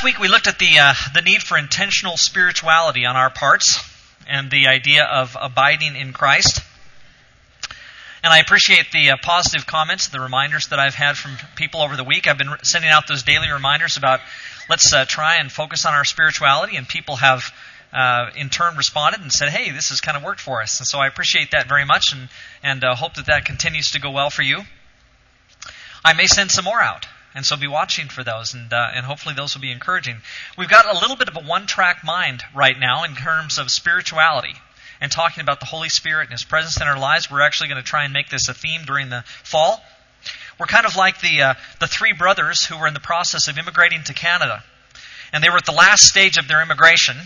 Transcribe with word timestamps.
last 0.00 0.14
week 0.14 0.18
we 0.18 0.28
looked 0.28 0.46
at 0.46 0.58
the, 0.58 0.78
uh, 0.78 0.94
the 1.12 1.20
need 1.20 1.42
for 1.42 1.58
intentional 1.58 2.16
spirituality 2.16 3.04
on 3.04 3.16
our 3.16 3.28
parts 3.28 3.84
and 4.26 4.50
the 4.50 4.66
idea 4.66 5.04
of 5.04 5.36
abiding 5.38 5.94
in 5.94 6.14
Christ. 6.14 6.62
And 8.24 8.32
I 8.32 8.38
appreciate 8.38 8.92
the 8.92 9.10
uh, 9.10 9.16
positive 9.22 9.66
comments, 9.66 10.08
the 10.08 10.18
reminders 10.18 10.68
that 10.68 10.78
I've 10.78 10.94
had 10.94 11.18
from 11.18 11.32
people 11.54 11.82
over 11.82 11.96
the 11.96 12.04
week. 12.04 12.26
I've 12.26 12.38
been 12.38 12.48
sending 12.62 12.90
out 12.90 13.08
those 13.08 13.24
daily 13.24 13.50
reminders 13.50 13.98
about 13.98 14.20
let's 14.70 14.90
uh, 14.90 15.04
try 15.04 15.36
and 15.36 15.52
focus 15.52 15.84
on 15.84 15.92
our 15.92 16.06
spirituality, 16.06 16.76
and 16.76 16.88
people 16.88 17.16
have 17.16 17.52
uh, 17.92 18.30
in 18.36 18.48
turn 18.48 18.78
responded 18.78 19.20
and 19.20 19.30
said, 19.30 19.50
"Hey, 19.50 19.70
this 19.70 19.90
has 19.90 20.00
kind 20.00 20.16
of 20.16 20.22
worked 20.22 20.40
for 20.40 20.62
us." 20.62 20.80
And 20.80 20.86
so 20.86 20.98
I 20.98 21.08
appreciate 21.08 21.50
that 21.50 21.68
very 21.68 21.84
much, 21.84 22.14
and 22.14 22.30
and 22.62 22.82
uh, 22.84 22.94
hope 22.94 23.14
that 23.14 23.26
that 23.26 23.44
continues 23.44 23.90
to 23.90 24.00
go 24.00 24.10
well 24.10 24.30
for 24.30 24.42
you. 24.42 24.62
I 26.02 26.14
may 26.14 26.26
send 26.26 26.50
some 26.50 26.64
more 26.64 26.80
out. 26.80 27.06
And 27.34 27.46
so 27.46 27.56
be 27.56 27.68
watching 27.68 28.08
for 28.08 28.24
those, 28.24 28.54
and, 28.54 28.72
uh, 28.72 28.88
and 28.92 29.06
hopefully 29.06 29.34
those 29.36 29.54
will 29.54 29.60
be 29.60 29.70
encouraging. 29.70 30.16
We've 30.58 30.68
got 30.68 30.86
a 30.86 30.98
little 30.98 31.16
bit 31.16 31.28
of 31.28 31.36
a 31.36 31.40
one 31.40 31.66
track 31.66 32.02
mind 32.02 32.42
right 32.54 32.78
now 32.78 33.04
in 33.04 33.14
terms 33.14 33.58
of 33.58 33.70
spirituality 33.70 34.54
and 35.00 35.12
talking 35.12 35.40
about 35.40 35.60
the 35.60 35.66
Holy 35.66 35.88
Spirit 35.88 36.24
and 36.24 36.32
His 36.32 36.44
presence 36.44 36.80
in 36.80 36.88
our 36.88 36.98
lives. 36.98 37.30
We're 37.30 37.42
actually 37.42 37.68
going 37.68 37.82
to 37.82 37.88
try 37.88 38.04
and 38.04 38.12
make 38.12 38.30
this 38.30 38.48
a 38.48 38.54
theme 38.54 38.82
during 38.84 39.10
the 39.10 39.22
fall. 39.44 39.80
We're 40.58 40.66
kind 40.66 40.86
of 40.86 40.96
like 40.96 41.20
the, 41.20 41.42
uh, 41.42 41.54
the 41.78 41.86
three 41.86 42.12
brothers 42.12 42.64
who 42.64 42.76
were 42.76 42.88
in 42.88 42.94
the 42.94 43.00
process 43.00 43.48
of 43.48 43.56
immigrating 43.56 44.02
to 44.04 44.12
Canada. 44.12 44.62
And 45.32 45.42
they 45.42 45.48
were 45.48 45.56
at 45.56 45.66
the 45.66 45.72
last 45.72 46.02
stage 46.02 46.36
of 46.36 46.48
their 46.48 46.60
immigration 46.60 47.16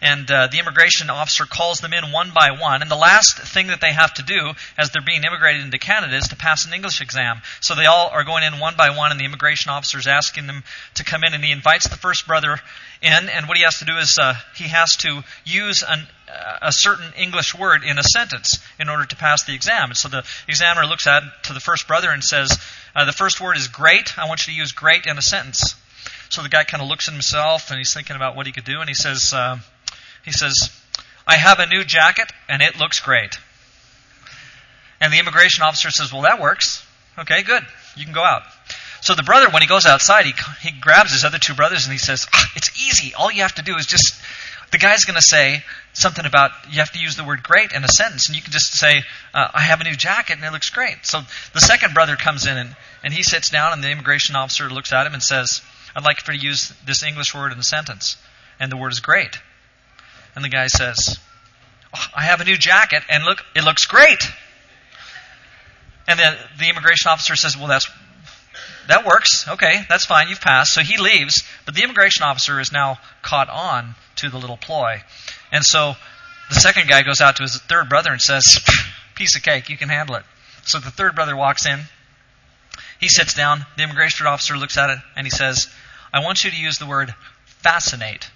and 0.00 0.30
uh, 0.30 0.48
the 0.48 0.58
immigration 0.58 1.10
officer 1.10 1.44
calls 1.44 1.80
them 1.80 1.92
in 1.92 2.12
one 2.12 2.30
by 2.34 2.50
one. 2.50 2.82
And 2.82 2.90
the 2.90 2.96
last 2.96 3.38
thing 3.38 3.68
that 3.68 3.80
they 3.80 3.92
have 3.92 4.12
to 4.14 4.22
do 4.22 4.52
as 4.76 4.90
they're 4.90 5.02
being 5.02 5.24
immigrated 5.24 5.62
into 5.62 5.78
Canada 5.78 6.16
is 6.16 6.28
to 6.28 6.36
pass 6.36 6.66
an 6.66 6.74
English 6.74 7.00
exam. 7.00 7.40
So 7.60 7.74
they 7.74 7.86
all 7.86 8.08
are 8.10 8.24
going 8.24 8.44
in 8.44 8.58
one 8.58 8.76
by 8.76 8.90
one, 8.90 9.10
and 9.10 9.20
the 9.20 9.24
immigration 9.24 9.70
officer 9.70 9.98
is 9.98 10.06
asking 10.06 10.46
them 10.46 10.64
to 10.94 11.04
come 11.04 11.24
in, 11.24 11.34
and 11.34 11.42
he 11.42 11.52
invites 11.52 11.88
the 11.88 11.96
first 11.96 12.26
brother 12.26 12.60
in. 13.00 13.28
And 13.28 13.48
what 13.48 13.56
he 13.56 13.64
has 13.64 13.78
to 13.78 13.84
do 13.84 13.96
is 13.96 14.18
uh, 14.20 14.34
he 14.54 14.68
has 14.68 14.96
to 14.98 15.22
use 15.44 15.82
an, 15.86 16.06
a 16.60 16.72
certain 16.72 17.12
English 17.16 17.54
word 17.54 17.82
in 17.84 17.98
a 17.98 18.02
sentence 18.02 18.58
in 18.78 18.88
order 18.88 19.06
to 19.06 19.16
pass 19.16 19.44
the 19.44 19.54
exam. 19.54 19.90
And 19.90 19.96
so 19.96 20.08
the 20.08 20.24
examiner 20.48 20.86
looks 20.86 21.06
at 21.06 21.22
to 21.44 21.52
the 21.52 21.60
first 21.60 21.88
brother 21.88 22.10
and 22.10 22.22
says, 22.22 22.58
uh, 22.94 23.04
"The 23.04 23.12
first 23.12 23.40
word 23.40 23.56
is 23.56 23.68
great. 23.68 24.18
I 24.18 24.28
want 24.28 24.46
you 24.46 24.52
to 24.52 24.58
use 24.58 24.72
great 24.72 25.06
in 25.06 25.18
a 25.18 25.22
sentence." 25.22 25.74
So 26.28 26.42
the 26.42 26.48
guy 26.48 26.64
kind 26.64 26.82
of 26.82 26.88
looks 26.88 27.08
at 27.08 27.14
himself 27.14 27.70
and 27.70 27.78
he's 27.78 27.94
thinking 27.94 28.16
about 28.16 28.36
what 28.36 28.46
he 28.46 28.52
could 28.52 28.64
do, 28.64 28.80
and 28.80 28.88
he 28.88 28.94
says. 28.94 29.32
Uh, 29.32 29.58
he 30.26 30.32
says, 30.32 30.70
I 31.26 31.36
have 31.36 31.60
a 31.60 31.66
new 31.66 31.84
jacket 31.84 32.30
and 32.48 32.60
it 32.60 32.78
looks 32.78 33.00
great. 33.00 33.38
And 35.00 35.12
the 35.12 35.18
immigration 35.18 35.62
officer 35.62 35.90
says, 35.90 36.12
Well, 36.12 36.22
that 36.22 36.40
works. 36.40 36.84
Okay, 37.18 37.42
good. 37.42 37.62
You 37.96 38.04
can 38.04 38.12
go 38.12 38.24
out. 38.24 38.42
So 39.00 39.14
the 39.14 39.22
brother, 39.22 39.48
when 39.50 39.62
he 39.62 39.68
goes 39.68 39.86
outside, 39.86 40.26
he, 40.26 40.32
he 40.60 40.78
grabs 40.78 41.12
his 41.12 41.24
other 41.24 41.38
two 41.38 41.54
brothers 41.54 41.84
and 41.84 41.92
he 41.92 41.98
says, 41.98 42.26
ah, 42.34 42.52
It's 42.56 42.70
easy. 42.76 43.14
All 43.14 43.30
you 43.30 43.42
have 43.42 43.54
to 43.54 43.62
do 43.62 43.76
is 43.76 43.86
just, 43.86 44.14
the 44.72 44.78
guy's 44.78 45.04
going 45.04 45.16
to 45.16 45.22
say 45.22 45.62
something 45.92 46.26
about, 46.26 46.50
you 46.70 46.80
have 46.80 46.90
to 46.92 46.98
use 46.98 47.16
the 47.16 47.24
word 47.24 47.42
great 47.42 47.72
in 47.72 47.84
a 47.84 47.88
sentence. 47.88 48.26
And 48.26 48.36
you 48.36 48.42
can 48.42 48.52
just 48.52 48.74
say, 48.74 49.04
uh, 49.32 49.48
I 49.54 49.60
have 49.60 49.80
a 49.80 49.84
new 49.84 49.94
jacket 49.94 50.36
and 50.36 50.44
it 50.44 50.52
looks 50.52 50.70
great. 50.70 51.06
So 51.06 51.20
the 51.54 51.60
second 51.60 51.94
brother 51.94 52.16
comes 52.16 52.46
in 52.46 52.56
and, 52.56 52.76
and 53.04 53.14
he 53.14 53.22
sits 53.22 53.48
down 53.48 53.72
and 53.72 53.84
the 53.84 53.90
immigration 53.90 54.34
officer 54.34 54.68
looks 54.68 54.92
at 54.92 55.06
him 55.06 55.14
and 55.14 55.22
says, 55.22 55.62
I'd 55.94 56.04
like 56.04 56.20
for 56.20 56.32
you 56.32 56.40
to 56.40 56.46
use 56.46 56.74
this 56.84 57.02
English 57.02 57.34
word 57.34 57.52
in 57.52 57.58
a 57.58 57.62
sentence. 57.62 58.16
And 58.58 58.72
the 58.72 58.76
word 58.76 58.92
is 58.92 59.00
great. 59.00 59.38
And 60.36 60.44
the 60.44 60.48
guy 60.48 60.68
says, 60.68 61.18
oh, 61.94 62.06
I 62.14 62.22
have 62.22 62.40
a 62.40 62.44
new 62.44 62.56
jacket, 62.56 63.02
and 63.08 63.24
look, 63.24 63.42
it 63.56 63.64
looks 63.64 63.86
great. 63.86 64.22
And 66.06 66.18
then 66.18 66.36
the 66.58 66.68
immigration 66.68 67.08
officer 67.10 67.34
says, 67.34 67.56
Well, 67.56 67.66
that's 67.66 67.88
that 68.88 69.04
works. 69.04 69.48
Okay, 69.48 69.82
that's 69.88 70.06
fine. 70.06 70.28
You've 70.28 70.40
passed. 70.40 70.72
So 70.72 70.80
he 70.80 70.96
leaves, 70.96 71.42
but 71.64 71.74
the 71.74 71.82
immigration 71.82 72.22
officer 72.22 72.60
is 72.60 72.70
now 72.70 72.98
caught 73.22 73.48
on 73.48 73.96
to 74.16 74.30
the 74.30 74.38
little 74.38 74.56
ploy. 74.56 75.02
And 75.50 75.64
so 75.64 75.94
the 76.48 76.54
second 76.54 76.88
guy 76.88 77.02
goes 77.02 77.20
out 77.20 77.36
to 77.36 77.42
his 77.42 77.58
third 77.58 77.88
brother 77.88 78.12
and 78.12 78.20
says, 78.20 78.60
Piece 79.16 79.34
of 79.34 79.42
cake, 79.42 79.68
you 79.68 79.76
can 79.76 79.88
handle 79.88 80.14
it. 80.16 80.22
So 80.62 80.78
the 80.78 80.90
third 80.90 81.14
brother 81.14 81.34
walks 81.34 81.66
in. 81.66 81.80
He 83.00 83.08
sits 83.08 83.34
down. 83.34 83.66
The 83.76 83.82
immigration 83.82 84.26
officer 84.26 84.56
looks 84.56 84.78
at 84.78 84.90
it 84.90 84.98
and 85.16 85.26
he 85.26 85.30
says, 85.30 85.68
I 86.12 86.20
want 86.20 86.44
you 86.44 86.50
to 86.50 86.56
use 86.56 86.78
the 86.78 86.86
word 86.86 87.14
fascinate. 87.44 88.30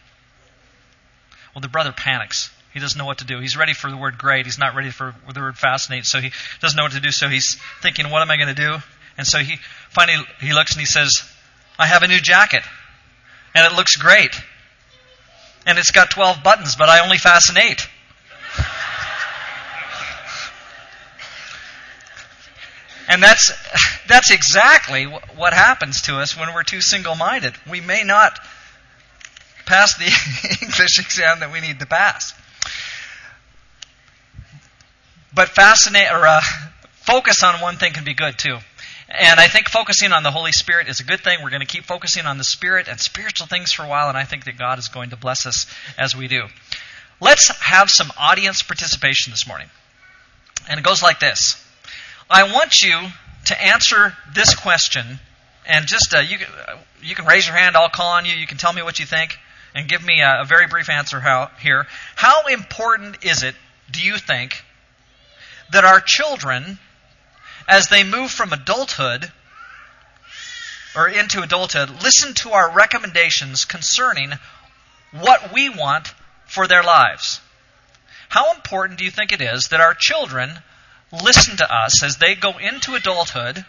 Well, 1.54 1.60
the 1.60 1.68
brother 1.68 1.92
panics. 1.92 2.50
He 2.72 2.78
doesn't 2.78 2.96
know 2.96 3.06
what 3.06 3.18
to 3.18 3.24
do. 3.24 3.40
He's 3.40 3.56
ready 3.56 3.72
for 3.72 3.90
the 3.90 3.96
word 3.96 4.16
great. 4.16 4.46
He's 4.46 4.58
not 4.58 4.74
ready 4.74 4.90
for 4.90 5.14
the 5.32 5.40
word 5.40 5.58
fascinate. 5.58 6.06
So 6.06 6.20
he 6.20 6.30
doesn't 6.60 6.76
know 6.76 6.84
what 6.84 6.92
to 6.92 7.00
do. 7.00 7.10
So 7.10 7.28
he's 7.28 7.56
thinking, 7.82 8.10
what 8.10 8.22
am 8.22 8.30
I 8.30 8.36
going 8.36 8.54
to 8.54 8.54
do? 8.54 8.76
And 9.18 9.26
so 9.26 9.38
he 9.38 9.56
finally 9.90 10.24
he 10.40 10.52
looks 10.52 10.72
and 10.72 10.80
he 10.80 10.86
says, 10.86 11.22
I 11.78 11.86
have 11.86 12.02
a 12.02 12.08
new 12.08 12.20
jacket. 12.20 12.62
And 13.54 13.66
it 13.66 13.76
looks 13.76 13.96
great. 13.96 14.34
And 15.66 15.78
it's 15.78 15.90
got 15.90 16.10
12 16.10 16.42
buttons, 16.42 16.76
but 16.76 16.88
I 16.88 17.04
only 17.04 17.18
fascinate. 17.18 17.86
And 23.08 23.20
that's, 23.20 23.52
that's 24.06 24.30
exactly 24.30 25.04
what 25.04 25.52
happens 25.52 26.02
to 26.02 26.18
us 26.18 26.38
when 26.38 26.54
we're 26.54 26.62
too 26.62 26.80
single 26.80 27.16
minded. 27.16 27.54
We 27.68 27.80
may 27.80 28.04
not 28.04 28.38
pass 29.70 29.96
the 29.96 30.04
English 30.62 30.98
exam 30.98 31.40
that 31.40 31.52
we 31.52 31.60
need 31.60 31.78
to 31.78 31.86
pass. 31.86 32.34
But 35.32 35.48
fascinate 35.50 36.10
or 36.10 36.26
uh, 36.26 36.40
focus 36.94 37.44
on 37.44 37.60
one 37.60 37.76
thing 37.76 37.92
can 37.92 38.02
be 38.02 38.14
good 38.14 38.36
too. 38.36 38.58
And 39.08 39.38
I 39.38 39.46
think 39.46 39.68
focusing 39.68 40.12
on 40.12 40.24
the 40.24 40.32
Holy 40.32 40.50
Spirit 40.50 40.88
is 40.88 40.98
a 40.98 41.04
good 41.04 41.20
thing. 41.20 41.38
We're 41.42 41.50
going 41.50 41.60
to 41.60 41.66
keep 41.66 41.84
focusing 41.84 42.26
on 42.26 42.36
the 42.36 42.44
Spirit 42.44 42.88
and 42.88 42.98
spiritual 42.98 43.46
things 43.46 43.72
for 43.72 43.84
a 43.84 43.88
while, 43.88 44.08
and 44.08 44.18
I 44.18 44.24
think 44.24 44.44
that 44.44 44.58
God 44.58 44.80
is 44.80 44.88
going 44.88 45.10
to 45.10 45.16
bless 45.16 45.46
us 45.46 45.66
as 45.96 46.16
we 46.16 46.26
do. 46.26 46.46
Let's 47.20 47.48
have 47.60 47.90
some 47.90 48.10
audience 48.18 48.62
participation 48.62 49.30
this 49.30 49.46
morning. 49.46 49.68
And 50.68 50.80
it 50.80 50.82
goes 50.84 51.02
like 51.02 51.20
this 51.20 51.64
I 52.28 52.52
want 52.52 52.80
you 52.80 52.98
to 53.46 53.62
answer 53.62 54.14
this 54.34 54.56
question, 54.56 55.20
and 55.64 55.86
just 55.86 56.12
uh, 56.12 56.18
you, 56.18 56.38
you 57.02 57.14
can 57.14 57.24
raise 57.24 57.46
your 57.46 57.56
hand, 57.56 57.76
I'll 57.76 57.88
call 57.88 58.10
on 58.10 58.24
you, 58.24 58.32
you 58.32 58.48
can 58.48 58.58
tell 58.58 58.72
me 58.72 58.82
what 58.82 58.98
you 58.98 59.06
think 59.06 59.38
and 59.74 59.88
give 59.88 60.04
me 60.04 60.20
a, 60.20 60.42
a 60.42 60.44
very 60.44 60.66
brief 60.66 60.88
answer 60.88 61.20
how, 61.20 61.50
here. 61.60 61.86
How 62.16 62.46
important 62.46 63.24
is 63.24 63.42
it, 63.42 63.54
do 63.90 64.02
you 64.02 64.16
think, 64.16 64.62
that 65.72 65.84
our 65.84 66.00
children, 66.00 66.78
as 67.68 67.88
they 67.88 68.04
move 68.04 68.30
from 68.30 68.52
adulthood 68.52 69.30
or 70.96 71.08
into 71.08 71.42
adulthood, 71.42 71.90
listen 72.02 72.34
to 72.34 72.50
our 72.50 72.72
recommendations 72.72 73.64
concerning 73.64 74.32
what 75.12 75.52
we 75.52 75.68
want 75.68 76.12
for 76.46 76.66
their 76.66 76.82
lives? 76.82 77.40
How 78.28 78.52
important 78.54 78.98
do 78.98 79.04
you 79.04 79.10
think 79.10 79.32
it 79.32 79.40
is 79.40 79.68
that 79.68 79.80
our 79.80 79.94
children 79.94 80.50
listen 81.12 81.56
to 81.56 81.72
us 81.72 82.02
as 82.02 82.16
they 82.16 82.34
go 82.34 82.58
into 82.58 82.94
adulthood? 82.94 83.64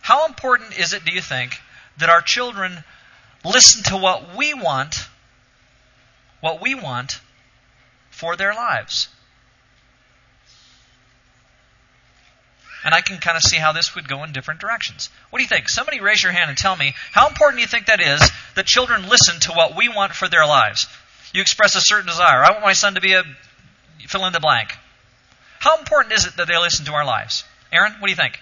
How 0.00 0.26
important 0.26 0.78
is 0.78 0.92
it, 0.92 1.04
do 1.04 1.12
you 1.12 1.20
think, 1.20 1.60
that 1.98 2.10
our 2.10 2.20
children 2.20 2.84
listen 3.44 3.82
to 3.84 3.96
what 3.96 4.36
we 4.36 4.54
want 4.54 5.08
what 6.40 6.60
we 6.60 6.74
want 6.74 7.20
for 8.10 8.36
their 8.36 8.54
lives. 8.54 9.08
And 12.84 12.94
I 12.94 13.00
can 13.00 13.18
kind 13.18 13.36
of 13.36 13.42
see 13.42 13.56
how 13.56 13.72
this 13.72 13.96
would 13.96 14.06
go 14.06 14.22
in 14.22 14.32
different 14.32 14.60
directions. 14.60 15.10
What 15.30 15.40
do 15.40 15.42
you 15.42 15.48
think? 15.48 15.68
Somebody 15.68 16.00
raise 16.00 16.22
your 16.22 16.30
hand 16.30 16.50
and 16.50 16.56
tell 16.56 16.76
me 16.76 16.94
how 17.10 17.26
important 17.26 17.58
do 17.58 17.62
you 17.62 17.66
think 17.66 17.86
that 17.86 18.00
is 18.00 18.30
that 18.54 18.64
children 18.64 19.08
listen 19.08 19.40
to 19.40 19.52
what 19.52 19.76
we 19.76 19.88
want 19.88 20.12
for 20.12 20.28
their 20.28 20.46
lives? 20.46 20.86
You 21.34 21.40
express 21.40 21.74
a 21.74 21.80
certain 21.80 22.06
desire. 22.06 22.44
I 22.44 22.52
want 22.52 22.62
my 22.62 22.74
son 22.74 22.94
to 22.94 23.00
be 23.00 23.14
a 23.14 23.24
fill 24.06 24.24
in 24.26 24.32
the 24.32 24.40
blank. 24.40 24.76
How 25.58 25.78
important 25.78 26.14
is 26.14 26.26
it 26.26 26.36
that 26.36 26.46
they 26.46 26.56
listen 26.56 26.84
to 26.86 26.92
our 26.92 27.04
lives? 27.04 27.42
Aaron, 27.72 27.92
what 27.98 28.06
do 28.06 28.10
you 28.12 28.16
think? 28.16 28.38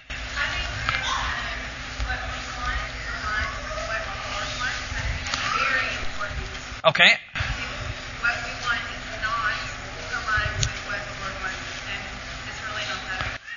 Okay. 6.85 7.17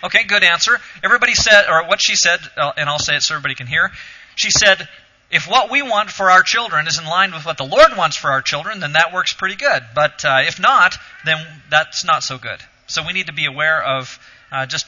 Okay, 0.04 0.24
good 0.24 0.44
answer. 0.44 0.78
Everybody 1.02 1.34
said, 1.34 1.64
or 1.68 1.86
what 1.86 2.00
she 2.00 2.14
said, 2.14 2.40
uh, 2.56 2.72
and 2.76 2.88
I'll 2.88 2.98
say 2.98 3.16
it 3.16 3.22
so 3.22 3.34
everybody 3.34 3.54
can 3.54 3.66
hear. 3.66 3.90
She 4.36 4.50
said, 4.50 4.88
if 5.30 5.48
what 5.48 5.70
we 5.70 5.82
want 5.82 6.10
for 6.10 6.30
our 6.30 6.42
children 6.42 6.86
is 6.86 6.98
in 6.98 7.04
line 7.04 7.32
with 7.32 7.44
what 7.44 7.58
the 7.58 7.66
Lord 7.66 7.96
wants 7.96 8.16
for 8.16 8.30
our 8.30 8.40
children, 8.40 8.80
then 8.80 8.92
that 8.92 9.12
works 9.12 9.32
pretty 9.32 9.56
good. 9.56 9.82
But 9.94 10.24
uh, 10.24 10.42
if 10.46 10.60
not, 10.60 10.96
then 11.24 11.44
that's 11.70 12.04
not 12.04 12.22
so 12.22 12.38
good. 12.38 12.60
So 12.86 13.02
we 13.06 13.12
need 13.12 13.26
to 13.26 13.32
be 13.32 13.46
aware 13.46 13.82
of 13.82 14.18
uh, 14.50 14.66
just 14.66 14.86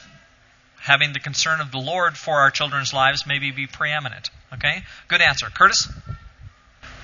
having 0.79 1.13
the 1.13 1.19
concern 1.19 1.61
of 1.61 1.71
the 1.71 1.77
Lord 1.77 2.17
for 2.17 2.39
our 2.39 2.49
children's 2.49 2.93
lives 2.93 3.27
maybe 3.27 3.51
be 3.51 3.67
preeminent. 3.67 4.31
Okay? 4.53 4.83
Good 5.07 5.21
answer. 5.21 5.47
Curtis? 5.47 5.87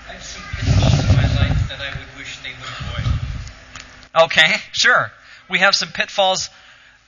I 0.10 0.13
have 0.13 0.24
some 0.24 0.42
pitfalls 0.56 1.00
in 1.00 1.15
my 1.15 1.27
life 1.36 1.69
that 1.69 1.80
I 1.80 1.89
would 2.00 2.18
wish 2.18 2.39
they 2.39 2.50
would 2.50 2.69
avoid. 2.80 4.24
Okay, 4.25 4.56
sure. 4.71 5.12
We 5.50 5.60
have 5.60 5.75
some 5.75 5.89
pitfalls 5.89 6.50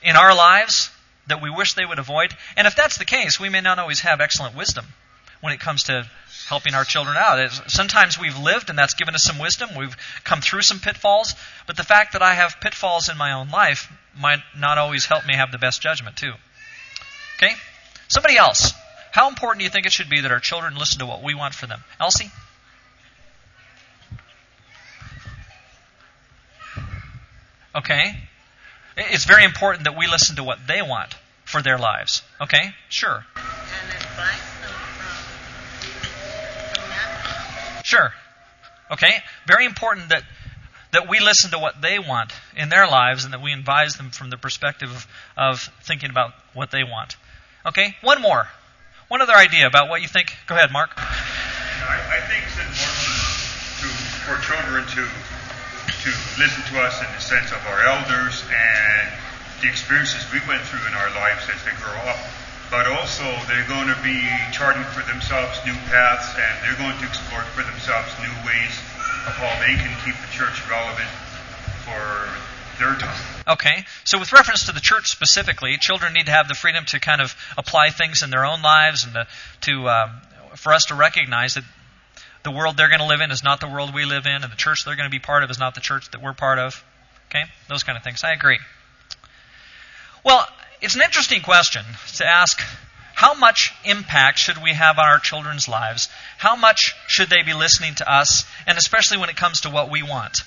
in 0.02 0.16
our 0.16 0.34
lives 0.34 0.90
that 1.26 1.42
we 1.42 1.50
wish 1.50 1.74
they 1.74 1.86
would 1.86 1.98
avoid. 1.98 2.34
And 2.56 2.66
if 2.66 2.74
that's 2.74 2.98
the 2.98 3.04
case, 3.04 3.38
we 3.38 3.48
may 3.48 3.60
not 3.60 3.78
always 3.78 4.00
have 4.00 4.20
excellent 4.20 4.56
wisdom. 4.56 4.86
when 5.40 5.52
it 5.52 5.60
comes 5.60 5.84
to 5.84 6.06
helping 6.48 6.74
our 6.74 6.84
children 6.84 7.16
out. 7.16 7.50
Sometimes 7.68 8.18
we've 8.18 8.38
lived 8.38 8.70
and 8.70 8.78
that's 8.78 8.94
given 8.94 9.14
us 9.14 9.22
some 9.22 9.38
wisdom. 9.38 9.70
We've 9.76 9.96
come 10.24 10.40
through 10.40 10.62
some 10.62 10.80
pitfalls, 10.80 11.34
but 11.66 11.76
the 11.76 11.84
fact 11.84 12.12
that 12.12 12.22
I 12.22 12.34
have 12.34 12.56
pitfalls 12.60 13.08
in 13.08 13.16
my 13.16 13.32
own 13.32 13.50
life 13.50 13.90
might 14.18 14.40
not 14.56 14.78
always 14.78 15.06
help 15.06 15.26
me 15.26 15.34
have 15.34 15.52
the 15.52 15.58
best 15.58 15.80
judgment, 15.80 16.16
too. 16.16 16.32
Okay? 17.36 17.54
Somebody 18.08 18.36
else. 18.36 18.72
How 19.12 19.28
important 19.28 19.60
do 19.60 19.64
you 19.64 19.70
think 19.70 19.86
it 19.86 19.92
should 19.92 20.10
be 20.10 20.20
that 20.20 20.30
our 20.30 20.40
children 20.40 20.76
listen 20.76 20.98
to 21.00 21.06
what 21.06 21.22
we 21.22 21.34
want 21.34 21.54
for 21.54 21.66
them? 21.66 21.82
Elsie? 21.98 22.30
Okay? 27.74 28.16
It's 28.96 29.24
very 29.24 29.44
important 29.44 29.84
that 29.84 29.96
we 29.96 30.06
listen 30.06 30.36
to 30.36 30.44
what 30.44 30.58
they 30.66 30.82
want 30.82 31.14
for 31.44 31.62
their 31.62 31.78
lives. 31.78 32.22
Okay? 32.40 32.74
Sure. 32.88 33.24
Sure. 37.82 38.12
Okay? 38.90 39.14
Very 39.46 39.64
important 39.64 40.10
that 40.10 40.24
that 40.92 41.08
we 41.08 41.20
listen 41.20 41.50
to 41.52 41.58
what 41.58 41.80
they 41.80 41.98
want 41.98 42.32
in 42.56 42.68
their 42.68 42.86
lives 42.86 43.24
and 43.24 43.32
that 43.32 43.40
we 43.40 43.52
advise 43.52 43.94
them 43.94 44.10
from 44.10 44.30
the 44.30 44.36
perspective 44.36 45.06
of, 45.36 45.70
thinking 45.82 46.10
about 46.10 46.32
what 46.52 46.70
they 46.70 46.82
want. 46.82 47.16
Okay? 47.64 47.96
One 48.00 48.20
more. 48.20 48.48
One 49.08 49.22
other 49.22 49.34
idea 49.34 49.66
about 49.66 49.88
what 49.88 50.02
you 50.02 50.08
think. 50.08 50.34
Go 50.46 50.54
ahead, 50.54 50.72
Mark. 50.72 50.90
I, 50.96 51.02
I 52.10 52.20
think 52.26 52.44
it's 52.44 52.58
important 52.58 53.20
to, 53.80 53.86
for 54.26 54.36
children 54.42 54.86
to 54.86 55.29
to 56.00 56.10
listen 56.40 56.64
to 56.72 56.80
us 56.80 56.96
in 57.00 57.08
the 57.12 57.20
sense 57.20 57.52
of 57.52 57.60
our 57.68 57.84
elders 57.84 58.44
and 58.48 59.06
the 59.60 59.68
experiences 59.68 60.24
we 60.32 60.40
went 60.48 60.62
through 60.64 60.80
in 60.88 60.94
our 60.96 61.12
lives 61.12 61.44
as 61.52 61.60
they 61.64 61.76
grow 61.76 62.00
up. 62.08 62.20
But 62.70 62.86
also, 62.86 63.26
they're 63.50 63.66
going 63.68 63.88
to 63.92 63.98
be 64.00 64.24
charting 64.52 64.84
for 64.96 65.04
themselves 65.04 65.60
new 65.66 65.76
paths 65.90 66.32
and 66.38 66.54
they're 66.64 66.78
going 66.78 66.96
to 66.96 67.06
explore 67.06 67.42
for 67.52 67.62
themselves 67.62 68.08
new 68.22 68.32
ways 68.46 68.72
of 69.28 69.36
how 69.36 69.52
they 69.60 69.76
can 69.76 69.92
keep 70.04 70.16
the 70.16 70.30
church 70.32 70.56
relevant 70.70 71.10
for 71.84 72.00
their 72.78 72.94
time. 72.96 73.20
Okay, 73.48 73.84
so 74.04 74.18
with 74.18 74.32
reference 74.32 74.66
to 74.66 74.72
the 74.72 74.80
church 74.80 75.10
specifically, 75.10 75.76
children 75.76 76.14
need 76.14 76.26
to 76.26 76.32
have 76.32 76.48
the 76.48 76.54
freedom 76.54 76.84
to 76.86 77.00
kind 77.00 77.20
of 77.20 77.36
apply 77.58 77.90
things 77.90 78.22
in 78.22 78.30
their 78.30 78.46
own 78.46 78.62
lives 78.62 79.04
and 79.04 79.12
to, 79.12 79.26
to 79.62 79.88
uh, 79.88 80.08
for 80.56 80.72
us 80.72 80.84
to 80.86 80.94
recognize 80.94 81.54
that 81.54 81.64
the 82.42 82.50
world 82.50 82.76
they're 82.76 82.88
going 82.88 83.00
to 83.00 83.06
live 83.06 83.20
in 83.20 83.30
is 83.30 83.44
not 83.44 83.60
the 83.60 83.68
world 83.68 83.94
we 83.94 84.04
live 84.04 84.26
in, 84.26 84.42
and 84.42 84.50
the 84.50 84.56
church 84.56 84.84
they're 84.84 84.96
going 84.96 85.08
to 85.08 85.10
be 85.10 85.18
part 85.18 85.44
of 85.44 85.50
is 85.50 85.58
not 85.58 85.74
the 85.74 85.80
church 85.80 86.10
that 86.10 86.22
we're 86.22 86.32
part 86.32 86.58
of. 86.58 86.84
Okay? 87.28 87.44
Those 87.68 87.82
kind 87.82 87.96
of 87.96 88.04
things. 88.04 88.24
I 88.24 88.32
agree. 88.32 88.58
Well, 90.24 90.46
it's 90.80 90.94
an 90.94 91.02
interesting 91.02 91.42
question 91.42 91.84
to 92.16 92.26
ask 92.26 92.60
how 93.14 93.34
much 93.34 93.74
impact 93.84 94.38
should 94.38 94.62
we 94.62 94.72
have 94.72 94.98
on 94.98 95.06
our 95.06 95.18
children's 95.18 95.68
lives? 95.68 96.08
How 96.38 96.56
much 96.56 96.94
should 97.06 97.28
they 97.28 97.42
be 97.42 97.52
listening 97.52 97.94
to 97.96 98.10
us? 98.10 98.44
And 98.66 98.78
especially 98.78 99.18
when 99.18 99.28
it 99.28 99.36
comes 99.36 99.62
to 99.62 99.70
what 99.70 99.90
we 99.90 100.02
want. 100.02 100.42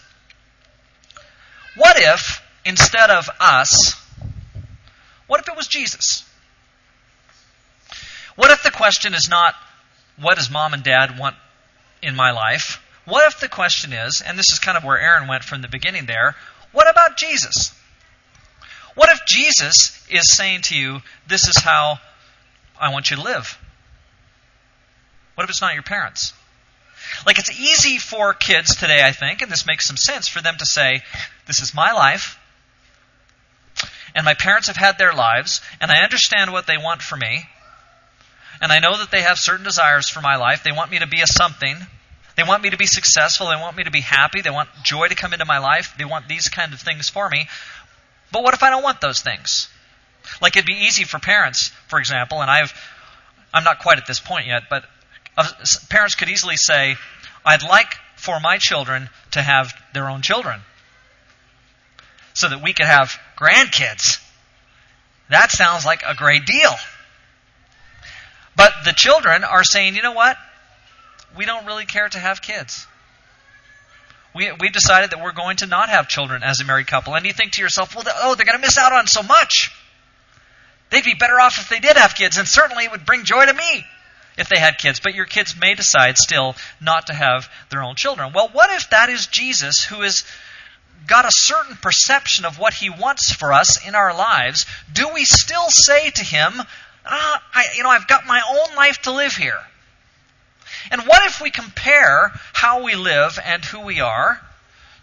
What 1.76 1.98
if, 2.00 2.42
instead 2.66 3.10
of 3.10 3.30
us, 3.40 3.94
what 5.28 5.40
if 5.40 5.48
it 5.48 5.56
was 5.56 5.68
Jesus? 5.68 6.24
What 8.36 8.52
if 8.52 8.64
the 8.64 8.72
question 8.72 9.14
is 9.14 9.28
not, 9.30 9.54
what 10.20 10.38
does 10.38 10.50
mom 10.50 10.74
and 10.74 10.84
dad 10.84 11.20
want 11.20 11.36
in 12.04 12.16
my 12.16 12.32
life? 12.32 12.82
What 13.06 13.28
if 13.28 13.40
the 13.40 13.50
question 13.50 13.94
is, 13.94 14.22
and 14.26 14.38
this 14.38 14.52
is 14.52 14.60
kind 14.60 14.78
of 14.78 14.84
where 14.84 15.00
Aaron 15.00 15.28
went 15.28 15.44
from 15.44 15.62
the 15.62 15.68
beginning 15.68 16.06
there, 16.06 16.36
what 16.72 16.90
about 16.90 17.18
Jesus? 17.18 17.74
What 18.96 19.10
if 19.10 19.26
Jesus 19.26 20.06
is 20.10 20.36
saying 20.36 20.62
to 20.64 20.78
you, 20.78 21.02
this 21.28 21.48
is 21.48 21.58
how 21.58 22.00
I 22.80 22.92
want 22.92 23.10
you 23.10 23.18
to 23.18 23.24
live? 23.24 23.58
What 25.36 25.46
if 25.46 25.50
it's 25.50 25.62
not 25.62 25.74
your 25.74 25.84
parents? 25.84 26.34
Like, 27.26 27.40
it's 27.40 27.52
easy 27.52 27.98
for 27.98 28.34
kids 28.34 28.76
today, 28.76 29.04
I 29.04 29.12
think, 29.12 29.42
and 29.42 29.52
this 29.52 29.66
makes 29.66 29.88
some 29.88 29.98
sense 29.98 30.28
for 30.28 30.42
them 30.42 30.56
to 30.60 30.66
say, 30.66 31.02
This 31.48 31.62
is 31.62 31.74
my 31.74 31.92
life, 31.92 32.40
and 34.16 34.26
my 34.26 34.36
parents 34.36 34.68
have 34.68 34.78
had 34.78 34.98
their 34.98 35.14
lives, 35.14 35.62
and 35.82 35.92
I 35.92 36.04
understand 36.04 36.52
what 36.52 36.68
they 36.68 36.78
want 36.78 37.02
for 37.02 37.18
me, 37.18 37.46
and 38.62 38.72
I 38.72 38.80
know 38.80 38.98
that 38.98 39.12
they 39.12 39.22
have 39.22 39.38
certain 39.38 39.64
desires 39.64 40.10
for 40.10 40.22
my 40.22 40.36
life. 40.36 40.64
They 40.64 40.72
want 40.72 40.92
me 40.92 41.00
to 41.00 41.08
be 41.08 41.22
a 41.22 41.28
something. 41.28 41.76
They 42.36 42.44
want 42.44 42.64
me 42.64 42.72
to 42.72 42.78
be 42.78 42.86
successful. 42.86 43.50
They 43.50 43.56
want 43.56 43.78
me 43.78 43.84
to 43.84 43.92
be 43.92 44.02
happy. 44.02 44.42
They 44.42 44.50
want 44.50 44.70
joy 44.84 45.08
to 45.08 45.16
come 45.16 45.34
into 45.34 45.46
my 45.46 45.60
life. 45.60 45.94
They 45.98 46.06
want 46.06 46.28
these 46.28 46.50
kind 46.50 46.74
of 46.74 46.80
things 46.80 47.10
for 47.10 47.30
me. 47.30 47.48
But 48.32 48.44
what 48.44 48.54
if 48.54 48.64
I 48.64 48.70
don't 48.70 48.84
want 48.84 49.02
those 49.02 49.22
things? 49.22 49.70
Like 50.42 50.56
it'd 50.56 50.66
be 50.66 50.86
easy 50.86 51.04
for 51.04 51.20
parents, 51.20 51.70
for 51.88 52.00
example, 52.00 52.42
and 52.42 52.50
I've 52.50 52.74
I'm 53.54 53.64
not 53.64 53.80
quite 53.80 54.00
at 54.00 54.08
this 54.08 54.20
point 54.20 54.48
yet, 54.48 54.64
but 54.70 54.84
uh, 55.38 55.48
parents 55.90 56.16
could 56.16 56.30
easily 56.30 56.58
say, 56.58 56.96
"I'd 57.46 57.64
like 57.64 57.96
for 58.16 58.40
my 58.40 58.58
children 58.58 59.10
to 59.32 59.42
have 59.42 59.74
their 59.94 60.10
own 60.10 60.22
children, 60.22 60.62
so 62.34 62.50
that 62.50 62.62
we 62.62 62.74
could 62.74 62.88
have 62.88 63.20
grandkids." 63.38 64.20
That 65.30 65.52
sounds 65.52 65.86
like 65.86 66.02
a 66.06 66.16
great 66.16 66.46
deal. 66.46 66.74
But 68.56 68.72
the 68.86 68.94
children 68.94 69.44
are 69.44 69.64
saying, 69.64 69.96
you 69.96 70.02
know 70.02 70.12
what? 70.14 70.38
We 71.36 71.46
don't 71.46 71.66
really 71.66 71.86
care 71.86 72.08
to 72.08 72.20
have 72.20 72.42
kids. 72.42 72.86
We, 74.36 74.52
we've 74.60 74.72
decided 74.72 75.12
that 75.12 75.22
we're 75.22 75.32
going 75.32 75.58
to 75.58 75.68
not 75.68 75.90
have 75.90 76.08
children 76.08 76.44
as 76.44 76.60
a 76.60 76.66
married 76.66 76.88
couple. 76.88 77.16
And 77.16 77.26
you 77.26 77.34
think 77.34 77.54
to 77.54 77.62
yourself, 77.62 77.96
well, 77.96 78.06
oh, 78.08 78.36
they're 78.36 78.46
going 78.46 78.58
to 78.58 78.66
miss 78.66 78.78
out 78.78 78.94
on 78.94 79.08
so 79.08 79.24
much. 79.24 79.72
They'd 80.90 81.04
be 81.04 81.16
better 81.16 81.40
off 81.40 81.60
if 81.60 81.70
they 81.70 81.80
did 81.80 81.98
have 81.98 82.14
kids, 82.14 82.38
and 82.38 82.48
certainly 82.48 82.84
it 82.84 82.92
would 82.92 83.06
bring 83.06 83.24
joy 83.24 83.46
to 83.46 83.54
me 83.54 83.86
if 84.38 84.50
they 84.50 84.60
had 84.60 84.78
kids. 84.78 85.00
But 85.00 85.16
your 85.16 85.26
kids 85.26 85.56
may 85.60 85.74
decide 85.74 86.18
still 86.18 86.56
not 86.80 87.08
to 87.08 87.14
have 87.14 87.50
their 87.70 87.84
own 87.84 87.96
children. 87.96 88.32
Well, 88.34 88.50
what 88.54 88.72
if 88.72 88.90
that 88.92 89.10
is 89.10 89.28
Jesus 89.28 89.84
who 89.84 90.02
has 90.02 90.24
got 91.08 91.26
a 91.26 91.32
certain 91.32 91.78
perception 91.78 92.46
of 92.46 92.60
what 92.60 92.74
he 92.74 92.90
wants 92.90 93.32
for 93.32 93.54
us 93.54 93.86
in 93.88 93.96
our 93.96 94.16
lives? 94.16 94.66
Do 94.92 95.10
we 95.14 95.26
still 95.26 95.70
say 95.70 96.10
to 96.12 96.24
him, 96.24 96.62
ah, 97.06 97.44
I, 97.54 97.66
you 97.76 97.84
know, 97.84 97.90
I've 97.90 98.08
got 98.08 98.26
my 98.26 98.42
own 98.50 98.76
life 98.76 99.02
to 99.04 99.12
live 99.12 99.36
here. 99.36 99.60
And 100.92 101.02
what 101.04 101.24
if 101.26 101.42
we 101.42 101.52
compare 101.52 102.32
how 102.54 102.84
we 102.84 102.96
live 102.96 103.40
and 103.44 103.64
who 103.64 103.82
we 103.82 104.02
are 104.02 104.42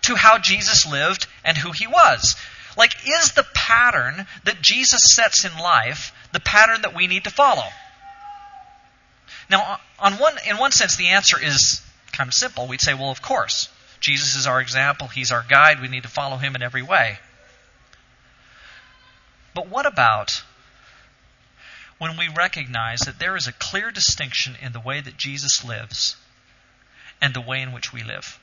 to 0.02 0.14
how 0.14 0.38
Jesus 0.38 0.91
lived 0.91 1.26
and 1.44 1.56
who 1.56 1.73
he 1.73 1.87
was? 1.87 2.37
Like, 2.76 2.94
is 3.06 3.32
the 3.32 3.47
pattern 3.55 4.26
that 4.44 4.62
Jesus 4.62 5.00
sets 5.14 5.44
in 5.44 5.56
life 5.58 6.12
the 6.32 6.41
pattern 6.41 6.82
that 6.82 6.94
we 6.94 7.06
need 7.06 7.25
to 7.25 7.31
follow? 7.31 7.67
Now, 9.49 9.79
on 9.99 10.14
one, 10.14 10.35
in 10.49 10.58
one 10.58 10.73
sense, 10.73 10.96
the 10.96 11.08
answer 11.08 11.37
is 11.43 11.82
kind 12.12 12.29
of 12.29 12.35
simple. 12.35 12.67
We'd 12.67 12.81
say, 12.81 12.94
well, 12.94 13.11
of 13.11 13.23
course. 13.23 13.69
Jesus 14.00 14.34
is 14.34 14.46
our 14.46 14.60
example, 14.60 15.08
he's 15.08 15.31
our 15.31 15.44
guide, 15.46 15.81
we 15.81 15.89
need 15.89 16.05
to 16.05 16.08
follow 16.08 16.39
him 16.39 16.55
in 16.55 16.63
every 16.63 16.82
way. 16.82 17.19
But 19.55 19.69
what 19.69 19.84
about 19.84 20.43
when 22.00 22.16
we 22.16 22.26
recognize 22.34 23.00
that 23.00 23.19
there 23.19 23.36
is 23.36 23.46
a 23.46 23.52
clear 23.52 23.90
distinction 23.90 24.56
in 24.62 24.72
the 24.72 24.80
way 24.80 25.02
that 25.02 25.19
Jesus 25.19 25.62
lives 25.62 26.16
and 27.20 27.34
the 27.34 27.42
way 27.42 27.60
in 27.60 27.72
which 27.72 27.92
we 27.92 28.02
live. 28.02 28.40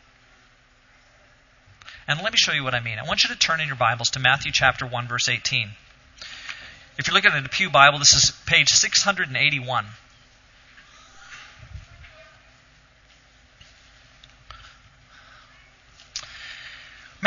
And 2.08 2.22
let 2.22 2.32
me 2.32 2.38
show 2.38 2.52
you 2.52 2.64
what 2.64 2.76
I 2.76 2.82
mean. 2.82 3.00
I 3.00 3.08
want 3.08 3.24
you 3.24 3.30
to 3.34 3.40
turn 3.40 3.60
in 3.60 3.66
your 3.66 3.76
Bibles 3.76 4.12
to 4.12 4.20
Matthew 4.20 4.52
chapter 4.52 4.86
1 4.86 5.08
verse 5.08 5.28
18. 5.28 5.72
If 7.00 7.08
you're 7.08 7.16
looking 7.16 7.32
at 7.32 7.44
a 7.44 7.50
Pew 7.50 7.72
Bible, 7.72 7.98
this 7.98 8.14
is 8.14 8.30
page 8.46 8.70
681. 8.70 9.86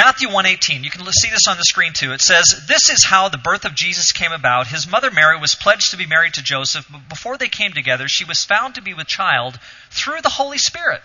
Matthew 0.00 0.30
1:18. 0.30 0.83
You 0.83 0.90
can 0.90 1.04
see 1.12 1.28
this 1.28 1.47
on 1.47 1.59
the 1.59 1.62
screen 1.62 1.92
too. 1.92 2.14
It 2.14 2.23
says, 2.23 2.47
"This 2.66 2.88
is 2.88 3.04
how 3.04 3.28
the 3.28 3.37
birth 3.37 3.66
of 3.66 3.75
Jesus 3.75 4.12
came 4.12 4.33
about. 4.33 4.66
His 4.66 4.87
mother 4.87 5.11
Mary 5.11 5.38
was 5.38 5.54
pledged 5.54 5.90
to 5.90 5.99
be 5.99 6.07
married 6.07 6.33
to 6.35 6.42
Joseph, 6.42 6.87
but 6.88 7.07
before 7.11 7.37
they 7.37 7.50
came 7.50 7.75
together, 7.75 8.09
she 8.09 8.25
was 8.25 8.42
found 8.42 8.76
to 8.76 8.80
be 8.80 8.95
with 8.95 9.07
child 9.07 9.61
through 9.90 10.23
the 10.23 10.30
Holy 10.30 10.57
Spirit." 10.57 11.02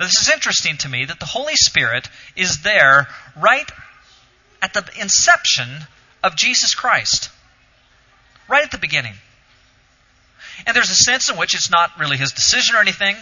Now, 0.00 0.06
this 0.06 0.18
is 0.20 0.30
interesting 0.30 0.78
to 0.78 0.88
me 0.88 1.04
that 1.04 1.20
the 1.20 1.26
Holy 1.26 1.54
Spirit 1.54 2.08
is 2.34 2.62
there 2.62 3.08
right 3.36 3.70
at 4.60 4.72
the 4.72 4.84
inception 5.00 5.86
of 6.24 6.34
Jesus 6.34 6.74
Christ. 6.74 7.30
Right 8.48 8.64
at 8.64 8.72
the 8.72 8.78
beginning. 8.78 9.16
And 10.66 10.74
there's 10.74 10.90
a 10.90 10.96
sense 10.96 11.28
in 11.28 11.36
which 11.36 11.54
it's 11.54 11.70
not 11.70 12.00
really 12.00 12.16
his 12.16 12.32
decision 12.32 12.74
or 12.74 12.80
anything. 12.80 13.16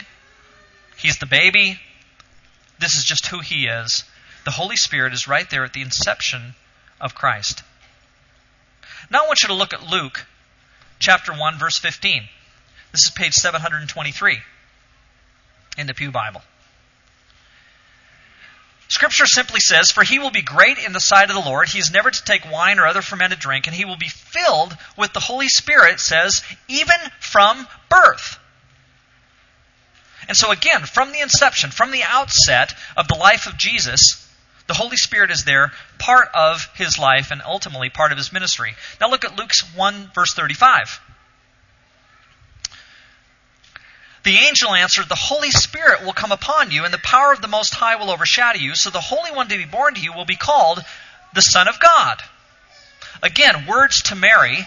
He's 0.96 1.18
the 1.18 1.26
baby. 1.26 1.78
This 2.78 2.94
is 2.94 3.04
just 3.04 3.26
who 3.26 3.40
he 3.40 3.66
is. 3.66 4.04
The 4.44 4.50
Holy 4.50 4.76
Spirit 4.76 5.12
is 5.12 5.28
right 5.28 5.48
there 5.50 5.64
at 5.64 5.72
the 5.72 5.82
inception 5.82 6.54
of 7.00 7.14
Christ. 7.14 7.62
Now 9.10 9.24
I 9.24 9.26
want 9.26 9.42
you 9.42 9.48
to 9.48 9.54
look 9.54 9.72
at 9.72 9.82
Luke 9.88 10.26
chapter 10.98 11.32
1 11.32 11.58
verse 11.58 11.78
15. 11.78 12.22
This 12.92 13.04
is 13.04 13.10
page 13.10 13.34
723 13.34 14.38
in 15.78 15.86
the 15.86 15.94
Pew 15.94 16.10
Bible. 16.10 16.42
Scripture 18.88 19.24
simply 19.24 19.60
says, 19.60 19.90
For 19.90 20.02
he 20.02 20.18
will 20.18 20.30
be 20.30 20.42
great 20.42 20.76
in 20.78 20.92
the 20.92 21.00
sight 21.00 21.30
of 21.30 21.34
the 21.34 21.48
Lord. 21.48 21.70
He 21.70 21.78
is 21.78 21.90
never 21.90 22.10
to 22.10 22.24
take 22.24 22.50
wine 22.50 22.78
or 22.78 22.86
other 22.86 23.00
fermented 23.00 23.38
drink, 23.38 23.66
and 23.66 23.74
he 23.74 23.86
will 23.86 23.96
be 23.96 24.08
filled 24.08 24.76
with 24.98 25.14
the 25.14 25.20
Holy 25.20 25.48
Spirit, 25.48 25.98
says, 25.98 26.42
even 26.68 26.96
from 27.18 27.66
birth. 27.88 28.38
And 30.28 30.36
so, 30.36 30.50
again, 30.50 30.82
from 30.82 31.10
the 31.10 31.20
inception, 31.20 31.70
from 31.70 31.90
the 31.90 32.02
outset 32.02 32.74
of 32.94 33.08
the 33.08 33.14
life 33.14 33.46
of 33.46 33.56
Jesus, 33.56 34.28
the 34.66 34.74
Holy 34.74 34.96
Spirit 34.96 35.30
is 35.30 35.44
there, 35.44 35.72
part 35.98 36.28
of 36.34 36.68
his 36.74 36.98
life, 36.98 37.30
and 37.30 37.42
ultimately 37.44 37.90
part 37.90 38.12
of 38.12 38.18
his 38.18 38.32
ministry. 38.32 38.74
Now, 39.00 39.10
look 39.10 39.24
at 39.24 39.36
Luke's 39.36 39.60
1, 39.74 40.10
verse 40.14 40.34
35. 40.34 41.00
The 44.24 44.36
angel 44.36 44.72
answered, 44.72 45.08
The 45.08 45.14
Holy 45.16 45.50
Spirit 45.50 46.04
will 46.04 46.12
come 46.12 46.32
upon 46.32 46.70
you, 46.70 46.84
and 46.84 46.94
the 46.94 46.98
power 46.98 47.32
of 47.32 47.42
the 47.42 47.48
Most 47.48 47.74
High 47.74 47.96
will 47.96 48.10
overshadow 48.10 48.58
you. 48.58 48.74
So 48.74 48.90
the 48.90 49.00
Holy 49.00 49.32
One 49.32 49.48
to 49.48 49.56
be 49.56 49.64
born 49.64 49.94
to 49.94 50.00
you 50.00 50.12
will 50.12 50.24
be 50.24 50.36
called 50.36 50.84
the 51.34 51.40
Son 51.40 51.66
of 51.66 51.80
God. 51.80 52.22
Again, 53.22 53.66
words 53.66 54.02
to 54.04 54.14
Mary 54.14 54.66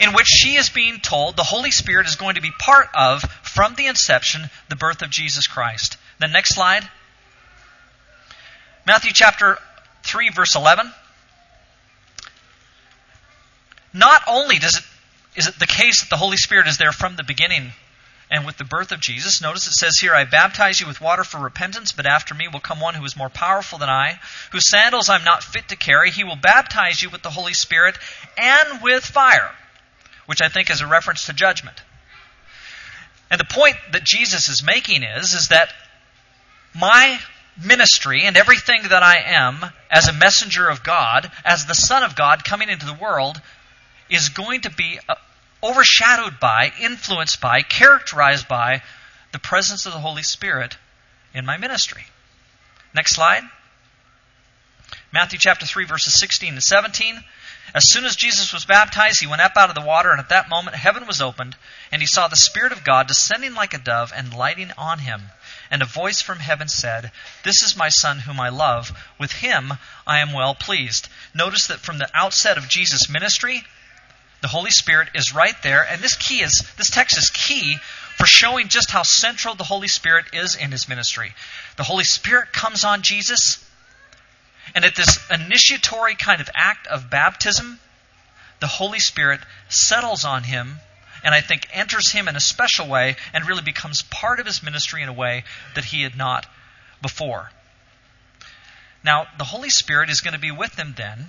in 0.00 0.12
which 0.12 0.26
she 0.28 0.56
is 0.56 0.68
being 0.68 1.00
told 1.00 1.36
the 1.36 1.42
Holy 1.42 1.70
Spirit 1.70 2.06
is 2.06 2.16
going 2.16 2.36
to 2.36 2.40
be 2.40 2.52
part 2.58 2.88
of, 2.94 3.22
from 3.42 3.74
the 3.74 3.86
inception, 3.86 4.48
the 4.68 4.76
birth 4.76 5.02
of 5.02 5.10
Jesus 5.10 5.46
Christ. 5.46 5.96
The 6.20 6.28
next 6.28 6.54
slide. 6.54 6.88
Matthew 8.88 9.12
chapter 9.12 9.58
3, 10.04 10.30
verse 10.30 10.56
11. 10.56 10.90
Not 13.92 14.22
only 14.26 14.58
does 14.58 14.78
it, 14.78 14.84
is 15.38 15.46
it 15.46 15.58
the 15.58 15.66
case 15.66 16.00
that 16.00 16.08
the 16.08 16.16
Holy 16.16 16.38
Spirit 16.38 16.66
is 16.68 16.78
there 16.78 16.90
from 16.90 17.14
the 17.14 17.22
beginning 17.22 17.72
and 18.30 18.46
with 18.46 18.56
the 18.56 18.64
birth 18.64 18.90
of 18.90 19.00
Jesus. 19.00 19.42
Notice 19.42 19.66
it 19.66 19.74
says 19.74 19.98
here, 20.00 20.14
I 20.14 20.24
baptize 20.24 20.80
you 20.80 20.86
with 20.86 21.02
water 21.02 21.22
for 21.22 21.38
repentance, 21.38 21.92
but 21.92 22.06
after 22.06 22.34
me 22.34 22.48
will 22.50 22.60
come 22.60 22.80
one 22.80 22.94
who 22.94 23.04
is 23.04 23.14
more 23.14 23.28
powerful 23.28 23.78
than 23.78 23.90
I, 23.90 24.20
whose 24.52 24.70
sandals 24.70 25.10
I'm 25.10 25.24
not 25.24 25.44
fit 25.44 25.68
to 25.68 25.76
carry. 25.76 26.10
He 26.10 26.24
will 26.24 26.36
baptize 26.36 27.02
you 27.02 27.10
with 27.10 27.20
the 27.20 27.28
Holy 27.28 27.52
Spirit 27.52 27.98
and 28.38 28.82
with 28.82 29.04
fire, 29.04 29.50
which 30.24 30.40
I 30.40 30.48
think 30.48 30.70
is 30.70 30.80
a 30.80 30.86
reference 30.86 31.26
to 31.26 31.34
judgment. 31.34 31.76
And 33.30 33.38
the 33.38 33.44
point 33.44 33.76
that 33.92 34.04
Jesus 34.04 34.48
is 34.48 34.64
making 34.64 35.02
is, 35.02 35.34
is 35.34 35.48
that 35.48 35.74
my 36.74 37.20
ministry 37.64 38.22
and 38.24 38.36
everything 38.36 38.82
that 38.88 39.02
I 39.02 39.18
am 39.18 39.58
as 39.90 40.08
a 40.08 40.12
messenger 40.12 40.68
of 40.68 40.82
God, 40.82 41.30
as 41.44 41.66
the 41.66 41.74
Son 41.74 42.02
of 42.02 42.16
God 42.16 42.44
coming 42.44 42.68
into 42.68 42.86
the 42.86 42.94
world, 42.94 43.40
is 44.10 44.28
going 44.28 44.62
to 44.62 44.70
be 44.70 44.98
uh, 45.08 45.14
overshadowed 45.62 46.40
by, 46.40 46.72
influenced 46.80 47.40
by, 47.40 47.62
characterized 47.62 48.48
by 48.48 48.82
the 49.32 49.38
presence 49.38 49.86
of 49.86 49.92
the 49.92 49.98
Holy 49.98 50.22
Spirit 50.22 50.76
in 51.34 51.44
my 51.44 51.56
ministry. 51.56 52.04
Next 52.94 53.14
slide. 53.14 53.42
Matthew 55.12 55.38
chapter 55.38 55.66
3, 55.66 55.84
verses 55.84 56.18
16 56.18 56.54
and 56.54 56.62
17. 56.62 57.22
As 57.74 57.90
soon 57.90 58.04
as 58.04 58.16
Jesus 58.16 58.52
was 58.52 58.64
baptized, 58.64 59.20
he 59.20 59.26
went 59.26 59.42
up 59.42 59.56
out 59.56 59.68
of 59.68 59.74
the 59.74 59.80
water, 59.80 60.10
and 60.10 60.20
at 60.20 60.30
that 60.30 60.48
moment 60.48 60.76
heaven 60.76 61.06
was 61.06 61.20
opened, 61.20 61.56
and 61.92 62.00
he 62.00 62.06
saw 62.06 62.28
the 62.28 62.36
Spirit 62.36 62.72
of 62.72 62.84
God 62.84 63.06
descending 63.06 63.54
like 63.54 63.74
a 63.74 63.78
dove 63.78 64.12
and 64.14 64.32
lighting 64.34 64.72
on 64.78 65.00
him. 65.00 65.30
And 65.70 65.82
a 65.82 65.86
voice 65.86 66.22
from 66.22 66.38
heaven 66.38 66.68
said, 66.68 67.12
This 67.42 67.62
is 67.62 67.76
my 67.76 67.90
Son 67.90 68.20
whom 68.20 68.40
I 68.40 68.48
love. 68.48 68.96
With 69.18 69.32
him 69.32 69.74
I 70.06 70.20
am 70.20 70.32
well 70.32 70.54
pleased. 70.54 71.08
Notice 71.34 71.66
that 71.66 71.80
from 71.80 71.98
the 71.98 72.10
outset 72.14 72.56
of 72.56 72.68
Jesus' 72.68 73.08
ministry, 73.08 73.64
the 74.40 74.48
Holy 74.48 74.70
Spirit 74.70 75.08
is 75.14 75.34
right 75.34 75.60
there, 75.62 75.82
and 75.82 76.00
this 76.00 76.16
key 76.16 76.42
is 76.42 76.64
this 76.76 76.90
text 76.90 77.18
is 77.18 77.30
key 77.30 77.78
for 78.16 78.26
showing 78.26 78.68
just 78.68 78.90
how 78.90 79.02
central 79.02 79.54
the 79.54 79.64
Holy 79.64 79.88
Spirit 79.88 80.26
is 80.32 80.56
in 80.56 80.72
his 80.72 80.88
ministry. 80.88 81.34
The 81.76 81.84
Holy 81.84 82.04
Spirit 82.04 82.52
comes 82.52 82.84
on 82.84 83.02
Jesus, 83.02 83.64
and 84.74 84.84
at 84.84 84.96
this 84.96 85.18
initiatory 85.30 86.14
kind 86.14 86.40
of 86.40 86.50
act 86.54 86.86
of 86.86 87.10
baptism, 87.10 87.78
the 88.60 88.66
Holy 88.66 88.98
Spirit 88.98 89.40
settles 89.68 90.24
on 90.24 90.44
him 90.44 90.78
and 91.24 91.34
I 91.34 91.40
think 91.40 91.68
enters 91.72 92.12
him 92.12 92.28
in 92.28 92.36
a 92.36 92.40
special 92.40 92.88
way 92.88 93.16
and 93.32 93.46
really 93.46 93.62
becomes 93.62 94.02
part 94.02 94.40
of 94.40 94.46
his 94.46 94.62
ministry 94.62 95.02
in 95.02 95.08
a 95.08 95.12
way 95.12 95.44
that 95.74 95.84
he 95.84 96.02
had 96.02 96.16
not 96.16 96.46
before. 97.02 97.50
Now, 99.04 99.26
the 99.36 99.44
Holy 99.44 99.70
Spirit 99.70 100.10
is 100.10 100.20
going 100.20 100.34
to 100.34 100.40
be 100.40 100.50
with 100.50 100.74
him 100.74 100.94
then 100.96 101.26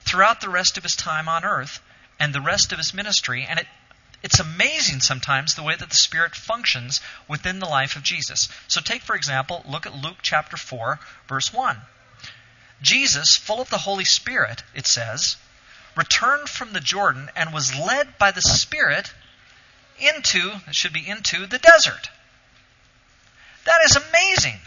throughout 0.00 0.40
the 0.40 0.48
rest 0.48 0.76
of 0.76 0.82
his 0.82 0.94
time 0.94 1.28
on 1.28 1.44
earth 1.44 1.80
and 2.18 2.34
the 2.34 2.40
rest 2.40 2.72
of 2.72 2.78
his 2.78 2.94
ministry. 2.94 3.46
And 3.48 3.58
it, 3.58 3.66
it's 4.22 4.40
amazing 4.40 5.00
sometimes 5.00 5.54
the 5.54 5.62
way 5.62 5.74
that 5.74 5.88
the 5.88 5.94
Spirit 5.94 6.34
functions 6.34 7.00
within 7.28 7.58
the 7.58 7.68
life 7.68 7.96
of 7.96 8.02
Jesus. 8.02 8.48
So, 8.68 8.80
take, 8.80 9.02
for 9.02 9.16
example, 9.16 9.64
look 9.66 9.86
at 9.86 9.94
Luke 9.94 10.18
chapter 10.22 10.56
4, 10.56 11.00
verse 11.28 11.52
1. 11.52 11.78
Jesus, 12.82 13.36
full 13.36 13.60
of 13.60 13.70
the 13.70 13.78
Holy 13.78 14.04
Spirit, 14.04 14.62
it 14.74 14.86
says, 14.86 15.36
returned 15.96 16.48
from 16.48 16.72
the 16.72 16.80
Jordan 16.80 17.30
and 17.36 17.52
was 17.52 17.78
led 17.78 18.18
by 18.18 18.30
the 18.30 18.42
Spirit 18.42 19.12
into, 19.98 20.52
it 20.66 20.74
should 20.74 20.92
be 20.92 21.06
into, 21.06 21.46
the 21.46 21.58
desert. 21.58 22.10
That 23.64 23.80
is 23.84 23.96
amazing. 23.96 24.60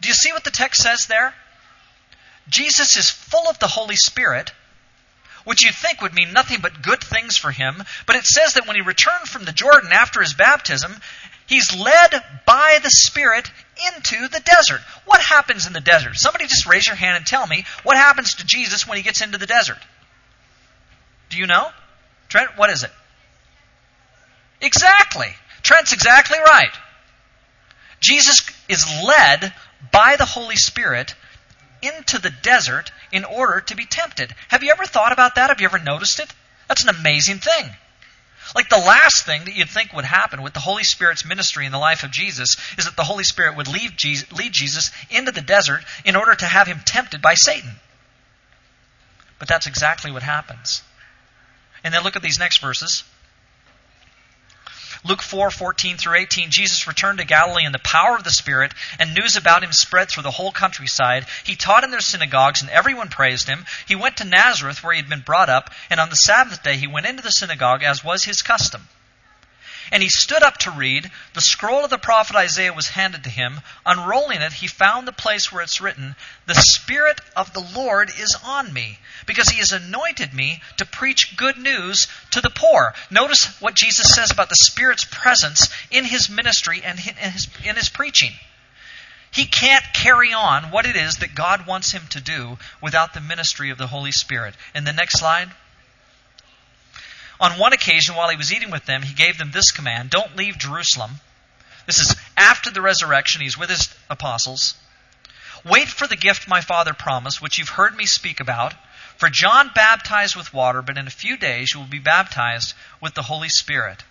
Do 0.00 0.08
you 0.08 0.14
see 0.14 0.32
what 0.32 0.44
the 0.44 0.50
text 0.50 0.82
says 0.82 1.06
there? 1.06 1.34
Jesus 2.48 2.96
is 2.96 3.10
full 3.10 3.48
of 3.48 3.58
the 3.58 3.66
Holy 3.66 3.96
Spirit, 3.96 4.52
which 5.44 5.64
you'd 5.64 5.74
think 5.74 6.00
would 6.00 6.14
mean 6.14 6.32
nothing 6.32 6.60
but 6.60 6.82
good 6.82 7.02
things 7.02 7.36
for 7.36 7.50
him. 7.50 7.82
But 8.06 8.16
it 8.16 8.24
says 8.24 8.54
that 8.54 8.66
when 8.66 8.76
he 8.76 8.82
returned 8.82 9.28
from 9.28 9.44
the 9.44 9.52
Jordan 9.52 9.92
after 9.92 10.20
his 10.20 10.34
baptism, 10.34 11.00
he's 11.48 11.76
led 11.76 12.22
by 12.46 12.78
the 12.82 12.90
Spirit 12.90 13.50
into 13.94 14.28
the 14.28 14.40
desert. 14.40 14.80
What 15.04 15.20
happens 15.20 15.66
in 15.66 15.72
the 15.72 15.80
desert? 15.80 16.16
Somebody 16.16 16.46
just 16.46 16.66
raise 16.66 16.86
your 16.86 16.96
hand 16.96 17.16
and 17.16 17.26
tell 17.26 17.46
me 17.46 17.64
what 17.82 17.96
happens 17.96 18.34
to 18.34 18.46
Jesus 18.46 18.86
when 18.86 18.96
he 18.96 19.02
gets 19.02 19.20
into 19.20 19.38
the 19.38 19.46
desert. 19.46 19.78
Do 21.30 21.38
you 21.38 21.46
know? 21.46 21.68
Trent, 22.28 22.56
what 22.56 22.70
is 22.70 22.84
it? 22.84 22.90
Exactly. 24.60 25.28
Trent's 25.62 25.92
exactly 25.92 26.38
right. 26.38 26.72
Jesus 28.00 28.48
is 28.68 28.86
led 29.04 29.52
by 29.92 30.16
the 30.16 30.24
Holy 30.24 30.56
Spirit 30.56 31.14
into 31.82 32.20
the 32.20 32.32
desert 32.42 32.90
in 33.12 33.24
order 33.24 33.60
to 33.60 33.76
be 33.76 33.86
tempted. 33.86 34.34
Have 34.48 34.62
you 34.62 34.70
ever 34.70 34.84
thought 34.84 35.12
about 35.12 35.36
that? 35.36 35.48
Have 35.50 35.60
you 35.60 35.66
ever 35.66 35.78
noticed 35.78 36.20
it? 36.20 36.32
That's 36.66 36.82
an 36.82 36.90
amazing 36.90 37.38
thing. 37.38 37.70
Like 38.54 38.68
the 38.68 38.78
last 38.78 39.26
thing 39.26 39.44
that 39.44 39.54
you'd 39.54 39.68
think 39.68 39.92
would 39.92 40.04
happen 40.04 40.42
with 40.42 40.54
the 40.54 40.60
Holy 40.60 40.84
Spirit's 40.84 41.24
ministry 41.24 41.66
in 41.66 41.72
the 41.72 41.78
life 41.78 42.02
of 42.02 42.10
Jesus 42.10 42.56
is 42.78 42.86
that 42.86 42.96
the 42.96 43.04
Holy 43.04 43.24
Spirit 43.24 43.56
would 43.56 43.68
lead 43.68 43.96
Jesus, 43.96 44.90
into 45.10 45.32
the 45.32 45.40
desert 45.40 45.84
in 46.04 46.16
order 46.16 46.34
to 46.34 46.46
have 46.46 46.66
him 46.66 46.80
tempted 46.84 47.20
by 47.20 47.34
Satan. 47.34 47.70
But 49.38 49.48
that's 49.48 49.66
exactly 49.66 50.10
what 50.10 50.22
happens. 50.22 50.82
And 51.84 51.92
then 51.92 52.02
look 52.02 52.16
at 52.16 52.22
these 52.22 52.38
next 52.38 52.58
verses. 52.58 53.04
Luke 55.04 55.22
4 55.22 55.50
14 55.50 55.96
through 55.96 56.16
18, 56.16 56.50
Jesus 56.50 56.86
returned 56.86 57.18
to 57.18 57.24
Galilee 57.24 57.64
in 57.64 57.72
the 57.72 57.78
power 57.78 58.16
of 58.16 58.24
the 58.24 58.30
Spirit, 58.30 58.72
and 58.98 59.14
news 59.14 59.36
about 59.36 59.62
him 59.62 59.72
spread 59.72 60.08
through 60.08 60.24
the 60.24 60.30
whole 60.30 60.50
countryside. 60.50 61.26
He 61.44 61.56
taught 61.56 61.84
in 61.84 61.90
their 61.90 62.00
synagogues, 62.00 62.60
and 62.60 62.70
everyone 62.70 63.08
praised 63.08 63.48
him. 63.48 63.64
He 63.86 63.94
went 63.94 64.16
to 64.16 64.24
Nazareth, 64.24 64.82
where 64.82 64.92
he 64.94 65.00
had 65.00 65.08
been 65.08 65.20
brought 65.20 65.48
up, 65.48 65.72
and 65.88 66.00
on 66.00 66.10
the 66.10 66.16
Sabbath 66.16 66.62
day 66.62 66.76
he 66.76 66.86
went 66.86 67.06
into 67.06 67.22
the 67.22 67.30
synagogue, 67.30 67.82
as 67.82 68.02
was 68.02 68.24
his 68.24 68.42
custom. 68.42 68.88
And 69.90 70.02
he 70.02 70.08
stood 70.08 70.42
up 70.42 70.58
to 70.58 70.70
read. 70.70 71.10
The 71.34 71.40
scroll 71.40 71.84
of 71.84 71.90
the 71.90 71.98
prophet 71.98 72.36
Isaiah 72.36 72.72
was 72.72 72.88
handed 72.88 73.24
to 73.24 73.30
him. 73.30 73.60
Unrolling 73.86 74.42
it, 74.42 74.52
he 74.52 74.66
found 74.66 75.06
the 75.06 75.12
place 75.12 75.50
where 75.50 75.62
it's 75.62 75.80
written, 75.80 76.16
The 76.46 76.54
Spirit 76.54 77.20
of 77.36 77.52
the 77.52 77.60
Lord 77.60 78.10
is 78.10 78.36
on 78.44 78.72
me, 78.72 78.98
because 79.26 79.48
he 79.48 79.58
has 79.58 79.72
anointed 79.72 80.34
me 80.34 80.62
to 80.76 80.84
preach 80.84 81.36
good 81.36 81.56
news 81.56 82.06
to 82.30 82.40
the 82.40 82.50
poor. 82.50 82.94
Notice 83.10 83.46
what 83.60 83.74
Jesus 83.74 84.14
says 84.14 84.30
about 84.30 84.48
the 84.48 84.56
Spirit's 84.56 85.04
presence 85.04 85.68
in 85.90 86.04
his 86.04 86.28
ministry 86.28 86.82
and 86.84 86.98
in 86.98 87.14
his, 87.30 87.48
in 87.64 87.76
his 87.76 87.88
preaching. 87.88 88.32
He 89.30 89.44
can't 89.44 89.84
carry 89.92 90.32
on 90.32 90.70
what 90.70 90.86
it 90.86 90.96
is 90.96 91.16
that 91.16 91.34
God 91.34 91.66
wants 91.66 91.92
him 91.92 92.06
to 92.10 92.20
do 92.20 92.58
without 92.80 93.12
the 93.14 93.20
ministry 93.20 93.70
of 93.70 93.78
the 93.78 93.86
Holy 93.86 94.12
Spirit. 94.12 94.54
In 94.74 94.84
the 94.84 94.92
next 94.92 95.18
slide. 95.18 95.50
On 97.40 97.58
one 97.58 97.72
occasion, 97.72 98.14
while 98.14 98.28
he 98.28 98.36
was 98.36 98.52
eating 98.52 98.70
with 98.70 98.84
them, 98.86 99.02
he 99.02 99.14
gave 99.14 99.38
them 99.38 99.50
this 99.52 99.70
command 99.70 100.10
Don't 100.10 100.36
leave 100.36 100.58
Jerusalem. 100.58 101.20
This 101.86 102.00
is 102.00 102.16
after 102.36 102.70
the 102.70 102.82
resurrection. 102.82 103.40
He's 103.40 103.56
with 103.56 103.70
his 103.70 103.88
apostles. 104.10 104.74
Wait 105.64 105.88
for 105.88 106.06
the 106.06 106.16
gift 106.16 106.48
my 106.48 106.60
Father 106.60 106.94
promised, 106.94 107.40
which 107.40 107.58
you've 107.58 107.68
heard 107.70 107.96
me 107.96 108.06
speak 108.06 108.40
about. 108.40 108.74
For 109.16 109.28
John 109.28 109.70
baptized 109.74 110.36
with 110.36 110.54
water, 110.54 110.82
but 110.82 110.98
in 110.98 111.06
a 111.06 111.10
few 111.10 111.36
days 111.36 111.72
you 111.72 111.80
will 111.80 111.86
be 111.86 111.98
baptized 111.98 112.74
with 113.00 113.14
the 113.14 113.22
Holy 113.22 113.48
Spirit. 113.48 114.04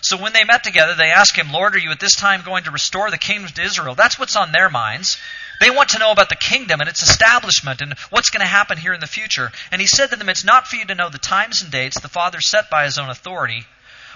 So 0.00 0.16
when 0.16 0.32
they 0.32 0.44
met 0.44 0.64
together, 0.64 0.94
they 0.94 1.10
asked 1.10 1.36
him, 1.36 1.50
Lord, 1.50 1.74
are 1.74 1.78
you 1.78 1.90
at 1.90 2.00
this 2.00 2.14
time 2.14 2.42
going 2.42 2.64
to 2.64 2.70
restore 2.70 3.10
the 3.10 3.18
kingdom 3.18 3.50
to 3.50 3.62
Israel? 3.62 3.94
That's 3.94 4.18
what's 4.18 4.36
on 4.36 4.52
their 4.52 4.70
minds. 4.70 5.18
They 5.60 5.70
want 5.70 5.90
to 5.90 5.98
know 5.98 6.10
about 6.10 6.28
the 6.28 6.36
kingdom 6.36 6.80
and 6.80 6.88
its 6.88 7.02
establishment 7.02 7.80
and 7.80 7.94
what's 8.10 8.30
going 8.30 8.40
to 8.40 8.46
happen 8.46 8.78
here 8.78 8.92
in 8.92 9.00
the 9.00 9.06
future. 9.06 9.52
And 9.70 9.80
he 9.80 9.86
said 9.86 10.10
to 10.10 10.16
them, 10.16 10.28
It's 10.28 10.44
not 10.44 10.66
for 10.66 10.76
you 10.76 10.84
to 10.86 10.94
know 10.94 11.08
the 11.08 11.18
times 11.18 11.62
and 11.62 11.70
dates 11.70 12.00
the 12.00 12.08
Father 12.08 12.40
set 12.40 12.70
by 12.70 12.84
his 12.84 12.98
own 12.98 13.08
authority, 13.08 13.64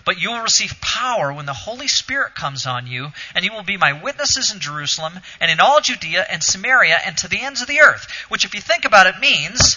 but 0.05 0.21
you 0.21 0.31
will 0.31 0.41
receive 0.41 0.81
power 0.81 1.33
when 1.33 1.47
the 1.47 1.53
Holy 1.53 1.89
Spirit 1.89 2.35
comes 2.35 2.67
on 2.67 2.87
you, 2.87 3.13
and 3.35 3.45
you 3.45 3.53
will 3.53 3.63
be 3.63 3.77
my 3.77 3.93
witnesses 3.93 4.53
in 4.53 4.61
Jerusalem 4.61 5.21
and 5.41 5.51
in 5.51 5.61
all 5.61 5.81
Judea 5.81 6.27
and 6.29 6.43
Samaria 6.43 6.99
and 7.05 7.17
to 7.19 7.29
the 7.29 7.41
ends 7.41 7.63
of 7.63 7.69
the 7.69 7.81
earth. 7.81 8.11
Which, 8.29 8.45
if 8.45 8.55
you 8.55 8.61
think 8.61 8.85
about 8.85 9.07
it, 9.07 9.21
means 9.21 9.77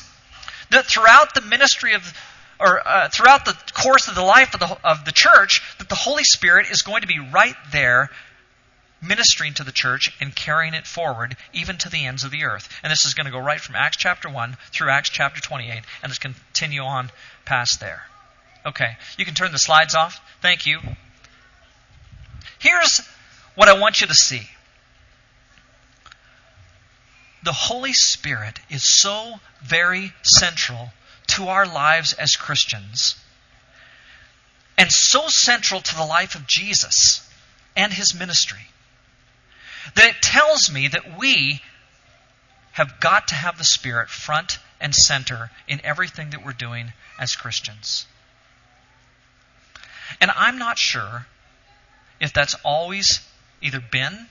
that 0.70 0.86
throughout 0.86 1.34
the 1.34 1.42
ministry 1.42 1.94
of 1.94 2.14
or 2.60 2.88
uh, 2.88 3.10
throughout 3.10 3.44
the 3.46 3.58
course 3.74 4.08
of 4.08 4.14
the 4.14 4.22
life 4.22 4.54
of 4.54 4.60
the, 4.60 4.78
of 4.84 5.04
the 5.04 5.12
church, 5.12 5.62
that 5.80 5.90
the 5.90 5.96
Holy 5.96 6.24
Spirit 6.24 6.70
is 6.70 6.84
going 6.84 7.02
to 7.02 7.08
be 7.08 7.20
right 7.20 7.56
there 7.72 8.12
ministering 9.02 9.54
to 9.56 9.64
the 9.64 9.72
church 9.72 10.16
and 10.22 10.36
carrying 10.36 10.74
it 10.74 10.86
forward 10.86 11.36
even 11.54 11.78
to 11.78 11.90
the 11.90 12.06
ends 12.06 12.24
of 12.24 12.32
the 12.32 12.44
earth. 12.44 12.70
And 12.84 12.92
this 12.92 13.06
is 13.06 13.14
going 13.14 13.26
to 13.26 13.32
go 13.32 13.40
right 13.40 13.60
from 13.60 13.76
Acts 13.76 13.98
chapter 13.98 14.30
1 14.30 14.58
through 14.72 14.92
Acts 14.92 15.10
chapter 15.10 15.42
28 15.42 15.82
and 16.04 16.10
it's 16.10 16.20
continue 16.20 16.84
on 16.84 17.12
past 17.46 17.80
there. 17.80 18.04
Okay, 18.66 18.98
you 19.18 19.26
can 19.26 19.34
turn 19.34 19.52
the 19.52 19.60
slides 19.60 19.96
off. 19.96 20.22
Thank 20.42 20.68
you. 20.68 20.80
Here's 22.60 23.02
what 23.56 23.70
I 23.70 23.80
want 23.80 24.02
you 24.02 24.08
to 24.08 24.14
see. 24.14 24.48
The 27.44 27.54
Holy 27.54 27.94
Spirit 27.94 28.60
is 28.70 29.02
so 29.02 29.40
very 29.64 30.14
central 30.22 30.92
to 31.30 31.48
our 31.48 31.66
lives 31.66 32.14
as 32.14 32.36
Christians 32.36 33.16
and 34.78 34.92
so 34.92 35.28
central 35.28 35.82
to 35.82 35.96
the 35.96 36.06
life 36.06 36.36
of 36.36 36.46
Jesus 36.46 37.28
and 37.76 37.92
his 37.92 38.14
ministry 38.14 38.68
that 39.96 40.06
it 40.06 40.22
tells 40.22 40.72
me 40.72 40.88
that 40.88 41.18
we 41.20 41.62
have 42.74 43.00
got 43.00 43.30
to 43.30 43.36
have 43.36 43.58
the 43.58 43.64
Spirit 43.64 44.10
front 44.10 44.60
and 44.80 44.96
center 44.96 45.52
in 45.68 45.82
everything 45.84 46.32
that 46.32 46.46
we're 46.46 46.54
doing 46.54 46.94
as 47.20 47.36
Christians. 47.36 48.06
And 50.20 50.32
I'm 50.32 50.58
not 50.58 50.78
sure 50.78 51.26
if 52.20 52.34
that's 52.34 52.56
always 52.64 53.20
either 53.62 53.80
been 53.80 54.28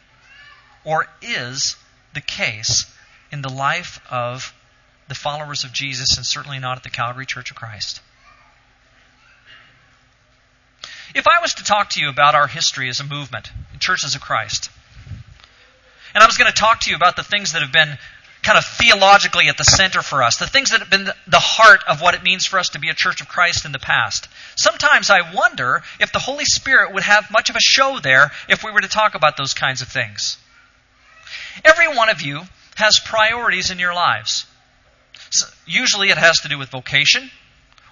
or 0.85 1.07
is 1.21 1.77
the 2.15 2.21
case 2.21 2.87
in 3.31 3.43
the 3.43 3.49
life 3.49 4.01
of 4.11 4.55
the 5.09 5.15
followers 5.15 5.65
of 5.65 5.73
Jesus 5.73 6.17
and 6.17 6.25
certainly 6.25 6.59
not 6.59 6.77
at 6.77 6.83
the 6.83 6.91
Calvary 6.91 7.27
Church 7.27 7.51
of 7.51 7.57
Christ. 7.57 8.01
If 11.15 11.27
I 11.27 11.41
was 11.41 11.55
to 11.55 11.65
talk 11.65 11.91
to 11.91 12.01
you 12.01 12.09
about 12.09 12.37
our 12.37 12.47
history 12.47 12.89
as 12.89 13.01
a 13.01 13.05
movement, 13.05 13.51
Churches 13.81 14.15
of 14.15 14.21
Christ, 14.21 14.71
and 16.15 16.23
I 16.23 16.27
was 16.27 16.39
going 16.39 16.51
to 16.51 16.57
talk 16.57 16.81
to 16.81 16.91
you 16.91 16.97
about 16.97 17.17
the 17.17 17.23
things 17.23 17.53
that 17.53 17.63
have 17.63 17.73
been 17.73 17.99
kind 18.43 18.57
of 18.57 18.65
theologically 18.65 19.49
at 19.49 19.59
the 19.59 19.65
center 19.65 20.03
for 20.03 20.23
us, 20.23 20.39
the 20.39 20.47
things 20.47 20.71
that 20.71 20.81
have 20.81 20.91
been 20.91 21.11
the 21.27 21.39
heart 21.39 21.83
of 21.87 22.01
what 22.01 22.15
it 22.15 22.23
means 22.23 22.47
for 22.47 22.59
us 22.59 22.71
to 22.71 22.79
be 22.79 22.89
a 22.89 22.95
church 22.95 23.21
of 23.21 23.29
Christ 23.29 23.65
in 23.65 23.73
the 23.73 23.79
past. 23.79 24.29
Sometimes 24.57 25.11
I 25.11 25.35
wonder 25.35 25.83
if 26.01 26.13
the 26.13 26.19
Holy 26.19 26.47
Spirit 26.47 26.95
would 26.95 27.03
have 27.03 27.31
much 27.31 27.51
of 27.51 27.57
a 27.57 27.61
show 27.61 27.99
there 28.03 28.31
if 28.49 28.65
we 28.65 28.73
were 28.73 28.81
to 28.81 28.89
talk 28.89 29.15
about 29.15 29.37
those 29.37 29.53
kinds 29.53 29.83
of 29.83 29.89
things. 29.89 30.39
Every 31.65 31.95
one 31.95 32.09
of 32.09 32.23
you 32.23 32.43
has 32.77 32.99
priorities 33.05 33.71
in 33.71 33.79
your 33.79 33.95
lives. 33.95 34.47
So 35.31 35.47
usually 35.67 36.09
it 36.09 36.19
has 36.19 36.41
to 36.41 36.49
do 36.49 36.59
with 36.59 36.71
vocation, 36.71 37.31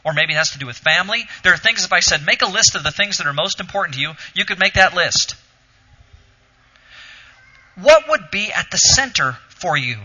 or 0.02 0.14
maybe 0.14 0.32
it 0.32 0.37
has 0.37 0.52
to 0.52 0.58
do 0.58 0.66
with 0.66 0.78
family. 0.78 1.25
There 1.44 1.52
are 1.52 1.58
things, 1.58 1.84
if 1.84 1.92
I 1.92 2.00
said, 2.00 2.25
make 2.25 2.42
a 2.42 2.46
list 2.46 2.75
of 2.75 2.82
the 2.82 2.90
things 2.90 3.18
that 3.18 3.26
are 3.26 3.34
most 3.34 3.60
important 3.60 3.96
to 3.96 4.00
you, 4.00 4.12
you 4.34 4.46
could 4.46 4.58
make 4.58 4.75
that 4.75 4.94
list 4.94 5.37
what 7.80 8.08
would 8.08 8.30
be 8.30 8.52
at 8.52 8.70
the 8.70 8.76
center 8.76 9.37
for 9.49 9.76
you? 9.76 9.99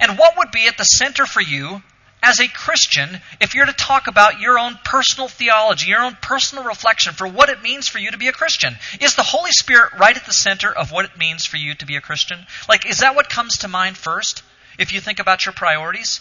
And 0.00 0.18
what 0.18 0.36
would 0.38 0.50
be 0.50 0.66
at 0.66 0.76
the 0.76 0.84
center 0.84 1.26
for 1.26 1.40
you 1.40 1.82
as 2.22 2.40
a 2.40 2.48
Christian 2.48 3.20
if 3.40 3.54
you're 3.54 3.66
to 3.66 3.72
talk 3.72 4.06
about 4.06 4.40
your 4.40 4.58
own 4.58 4.78
personal 4.84 5.28
theology, 5.28 5.90
your 5.90 6.02
own 6.02 6.16
personal 6.20 6.64
reflection 6.64 7.12
for 7.12 7.26
what 7.26 7.48
it 7.48 7.62
means 7.62 7.86
for 7.86 7.98
you 7.98 8.10
to 8.10 8.18
be 8.18 8.28
a 8.28 8.32
Christian? 8.32 8.76
Is 9.00 9.14
the 9.14 9.22
Holy 9.22 9.52
Spirit 9.52 9.92
right 9.98 10.16
at 10.16 10.26
the 10.26 10.32
center 10.32 10.70
of 10.70 10.90
what 10.90 11.04
it 11.04 11.18
means 11.18 11.44
for 11.46 11.56
you 11.56 11.74
to 11.74 11.86
be 11.86 11.96
a 11.96 12.00
Christian? 12.00 12.46
Like, 12.68 12.86
is 12.86 12.98
that 12.98 13.14
what 13.14 13.30
comes 13.30 13.58
to 13.58 13.68
mind 13.68 13.96
first 13.96 14.42
if 14.78 14.92
you 14.92 15.00
think 15.00 15.18
about 15.18 15.46
your 15.46 15.52
priorities? 15.52 16.20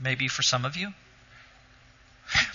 Maybe 0.00 0.28
for 0.28 0.42
some 0.42 0.64
of 0.64 0.76
you. 0.76 0.94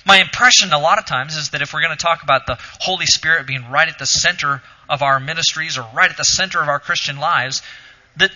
My 0.05 0.17
impression 0.17 0.71
a 0.73 0.79
lot 0.79 0.99
of 0.99 1.05
times 1.05 1.35
is 1.35 1.49
that 1.49 1.61
if 1.61 1.73
we're 1.73 1.81
going 1.81 1.95
to 1.95 2.03
talk 2.03 2.23
about 2.23 2.45
the 2.45 2.57
Holy 2.79 3.05
Spirit 3.05 3.47
being 3.47 3.69
right 3.69 3.87
at 3.87 3.99
the 3.99 4.05
center 4.05 4.61
of 4.89 5.01
our 5.01 5.19
ministries 5.19 5.77
or 5.77 5.87
right 5.93 6.09
at 6.09 6.17
the 6.17 6.23
center 6.23 6.61
of 6.61 6.67
our 6.67 6.79
Christian 6.79 7.17
lives, 7.17 7.61
that 8.17 8.31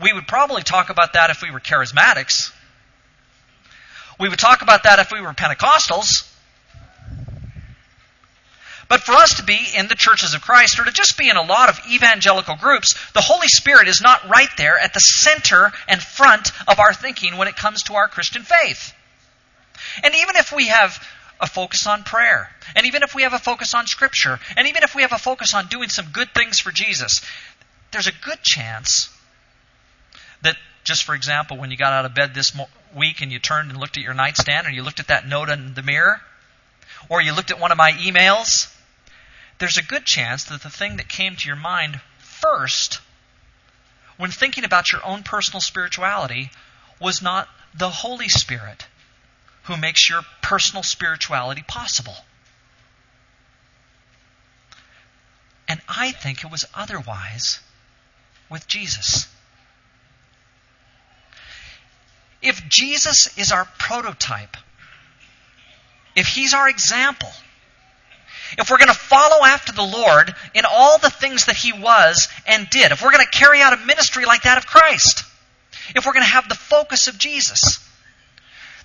we 0.00 0.12
would 0.12 0.26
probably 0.26 0.62
talk 0.62 0.90
about 0.90 1.14
that 1.14 1.30
if 1.30 1.42
we 1.42 1.50
were 1.50 1.60
charismatics. 1.60 2.52
We 4.18 4.28
would 4.28 4.38
talk 4.38 4.62
about 4.62 4.84
that 4.84 4.98
if 4.98 5.12
we 5.12 5.20
were 5.20 5.32
Pentecostals. 5.32 6.24
But 8.88 9.02
for 9.02 9.12
us 9.12 9.34
to 9.34 9.42
be 9.42 9.58
in 9.76 9.88
the 9.88 9.94
churches 9.94 10.32
of 10.32 10.40
Christ, 10.40 10.80
or 10.80 10.84
to 10.84 10.90
just 10.90 11.18
be 11.18 11.28
in 11.28 11.36
a 11.36 11.42
lot 11.42 11.68
of 11.68 11.78
evangelical 11.92 12.56
groups, 12.56 12.94
the 13.12 13.20
Holy 13.20 13.48
Spirit 13.48 13.86
is 13.86 14.00
not 14.00 14.28
right 14.28 14.48
there 14.56 14.78
at 14.78 14.94
the 14.94 15.00
center 15.00 15.72
and 15.86 16.02
front 16.02 16.52
of 16.66 16.80
our 16.80 16.94
thinking 16.94 17.36
when 17.36 17.48
it 17.48 17.56
comes 17.56 17.82
to 17.84 17.94
our 17.94 18.08
Christian 18.08 18.42
faith. 18.42 18.94
And 20.02 20.14
even 20.14 20.36
if 20.36 20.52
we 20.52 20.68
have 20.68 21.02
a 21.40 21.46
focus 21.46 21.86
on 21.86 22.02
prayer, 22.02 22.50
and 22.74 22.86
even 22.86 23.02
if 23.02 23.14
we 23.14 23.22
have 23.22 23.32
a 23.32 23.38
focus 23.38 23.74
on 23.74 23.86
Scripture, 23.86 24.38
and 24.56 24.68
even 24.68 24.82
if 24.82 24.94
we 24.94 25.02
have 25.02 25.12
a 25.12 25.18
focus 25.18 25.54
on 25.54 25.66
doing 25.66 25.88
some 25.88 26.06
good 26.12 26.32
things 26.34 26.58
for 26.58 26.72
Jesus, 26.72 27.20
there's 27.92 28.06
a 28.06 28.12
good 28.24 28.42
chance 28.42 29.08
that, 30.42 30.56
just 30.84 31.04
for 31.04 31.14
example, 31.14 31.56
when 31.56 31.70
you 31.70 31.76
got 31.76 31.92
out 31.92 32.04
of 32.04 32.14
bed 32.14 32.34
this 32.34 32.56
week 32.94 33.20
and 33.20 33.30
you 33.30 33.38
turned 33.38 33.70
and 33.70 33.78
looked 33.78 33.96
at 33.96 34.02
your 34.02 34.14
nightstand, 34.14 34.66
or 34.66 34.70
you 34.70 34.82
looked 34.82 35.00
at 35.00 35.08
that 35.08 35.26
note 35.26 35.48
in 35.48 35.74
the 35.74 35.82
mirror, 35.82 36.20
or 37.08 37.22
you 37.22 37.32
looked 37.32 37.50
at 37.50 37.60
one 37.60 37.72
of 37.72 37.78
my 37.78 37.92
emails, 37.92 38.74
there's 39.58 39.78
a 39.78 39.82
good 39.82 40.04
chance 40.04 40.44
that 40.44 40.62
the 40.62 40.70
thing 40.70 40.96
that 40.96 41.08
came 41.08 41.36
to 41.36 41.46
your 41.46 41.56
mind 41.56 42.00
first, 42.18 43.00
when 44.16 44.30
thinking 44.30 44.64
about 44.64 44.92
your 44.92 45.04
own 45.04 45.22
personal 45.22 45.60
spirituality, 45.60 46.50
was 47.00 47.22
not 47.22 47.48
the 47.74 47.90
Holy 47.90 48.28
Spirit 48.28 48.86
who 49.68 49.76
makes 49.76 50.08
your 50.08 50.22
personal 50.40 50.82
spirituality 50.82 51.62
possible. 51.66 52.16
And 55.68 55.78
I 55.86 56.10
think 56.12 56.42
it 56.42 56.50
was 56.50 56.64
otherwise 56.74 57.60
with 58.48 58.66
Jesus. 58.66 59.28
If 62.40 62.66
Jesus 62.68 63.36
is 63.36 63.52
our 63.52 63.66
prototype, 63.78 64.56
if 66.16 66.26
he's 66.28 66.54
our 66.54 66.68
example, 66.68 67.28
if 68.56 68.70
we're 68.70 68.78
going 68.78 68.88
to 68.88 68.94
follow 68.94 69.44
after 69.44 69.72
the 69.72 69.82
Lord 69.82 70.34
in 70.54 70.64
all 70.66 70.96
the 70.96 71.10
things 71.10 71.44
that 71.44 71.56
he 71.56 71.74
was 71.74 72.28
and 72.46 72.70
did, 72.70 72.90
if 72.90 73.02
we're 73.02 73.12
going 73.12 73.26
to 73.30 73.38
carry 73.38 73.60
out 73.60 73.74
a 73.74 73.84
ministry 73.84 74.24
like 74.24 74.44
that 74.44 74.56
of 74.56 74.66
Christ, 74.66 75.24
if 75.94 76.06
we're 76.06 76.14
going 76.14 76.24
to 76.24 76.30
have 76.30 76.48
the 76.48 76.54
focus 76.54 77.08
of 77.08 77.18
Jesus, 77.18 77.86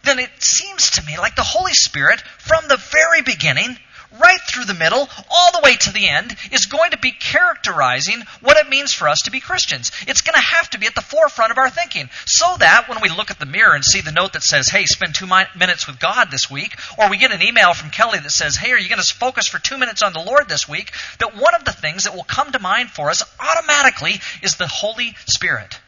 then 0.04 0.20
it 0.20 0.32
seems 0.40 0.92
to 0.92 1.06
me 1.06 1.18
like 1.18 1.36
the 1.36 1.44
Holy 1.44 1.74
Spirit, 1.74 2.22
from 2.40 2.68
the 2.68 2.78
very 2.78 3.22
beginning, 3.22 3.78
right 4.22 4.40
through 4.48 4.66
the 4.66 4.74
middle, 4.74 5.10
all 5.30 5.52
the 5.52 5.62
way 5.64 5.76
to 5.76 5.92
the 5.92 6.08
end, 6.08 6.36
is 6.52 6.68
going 6.68 6.92
to 6.92 6.98
be 6.98 7.12
characterizing 7.12 8.22
what 8.42 8.58
it 8.58 8.70
means 8.70 8.94
for 8.94 9.08
us 9.08 9.22
to 9.22 9.32
be 9.32 9.40
Christians. 9.40 9.92
It's 10.08 10.22
going 10.22 10.36
to 10.36 10.40
have 10.40 10.70
to 10.72 10.80
be 10.80 10.86
at 10.86 10.96
the 10.96 11.02
forefront 11.02 11.52
of 11.52 11.58
our 11.58 11.70
thinking. 11.70 12.10
So 12.26 12.56
that 12.60 12.90
when 12.90 13.02
we 13.02 13.10
look 13.10 13.32
at 13.32 13.40
the 13.40 13.46
mirror 13.46 13.74
and 13.74 13.84
see 13.84 14.02
the 14.02 14.12
note 14.12 14.34
that 14.34 14.44
says, 14.44 14.68
hey, 14.68 14.86
spend 14.86 15.16
two 15.16 15.26
minutes 15.26 15.88
with 15.88 16.00
God 16.00 16.30
this 16.30 16.50
week, 16.50 16.76
or 16.98 17.10
we 17.10 17.18
get 17.18 17.32
an 17.32 17.42
email 17.42 17.74
from 17.74 17.90
Kelly 17.90 18.20
that 18.20 18.32
says, 18.32 18.56
hey, 18.56 18.72
are 18.72 18.80
you 18.80 18.90
going 18.90 19.02
to 19.02 19.16
focus 19.16 19.48
for 19.48 19.60
two 19.60 19.78
minutes 19.78 20.04
on 20.04 20.14
the 20.14 20.20
Lord 20.20 20.48
this 20.48 20.70
week? 20.70 20.92
That 21.20 21.36
one 21.36 21.56
of 21.56 21.66
the 21.66 21.74
things 21.74 22.04
that 22.04 22.16
will 22.16 22.24
come 22.24 22.52
to 22.52 22.60
mind 22.60 22.90
for 22.90 23.10
us 23.10 23.24
automatically 23.40 24.16
is 24.42 24.56
the 24.56 24.68
Holy 24.68 25.16
Spirit. 25.26 25.80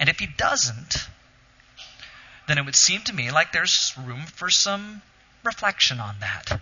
And 0.00 0.08
if 0.08 0.18
He 0.18 0.26
doesn't, 0.26 1.06
then 2.46 2.58
it 2.58 2.64
would 2.64 2.76
seem 2.76 3.02
to 3.02 3.12
me 3.12 3.30
like 3.30 3.52
there's 3.52 3.92
room 3.96 4.22
for 4.26 4.50
some 4.50 5.02
reflection 5.42 6.00
on 6.00 6.16
that. 6.20 6.60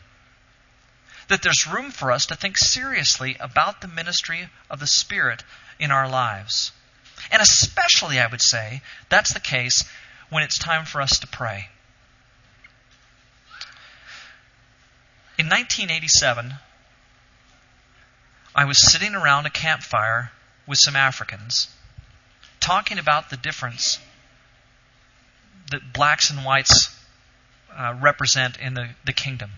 That 1.28 1.42
there's 1.42 1.66
room 1.66 1.90
for 1.90 2.10
us 2.10 2.26
to 2.26 2.34
think 2.34 2.58
seriously 2.58 3.36
about 3.40 3.80
the 3.80 3.88
ministry 3.88 4.48
of 4.68 4.80
the 4.80 4.86
Spirit 4.86 5.44
in 5.78 5.90
our 5.90 6.08
lives. 6.08 6.72
And 7.30 7.40
especially, 7.40 8.18
I 8.18 8.26
would 8.26 8.42
say, 8.42 8.82
that's 9.08 9.32
the 9.32 9.40
case 9.40 9.84
when 10.28 10.42
it's 10.42 10.58
time 10.58 10.84
for 10.84 11.00
us 11.00 11.18
to 11.18 11.26
pray. 11.26 11.68
In 15.38 15.46
1987, 15.46 16.54
I 18.54 18.64
was 18.64 18.92
sitting 18.92 19.14
around 19.14 19.46
a 19.46 19.50
campfire 19.50 20.32
with 20.66 20.78
some 20.78 20.96
Africans 20.96 21.68
talking 22.58 22.98
about 22.98 23.30
the 23.30 23.36
difference 23.36 23.98
that 25.70 25.92
blacks 25.92 26.30
and 26.30 26.44
whites 26.44 26.94
uh, 27.76 27.94
represent 28.00 28.59
in 28.59 28.74
the, 28.74 28.88
the 29.04 29.12
kingdom. 29.12 29.50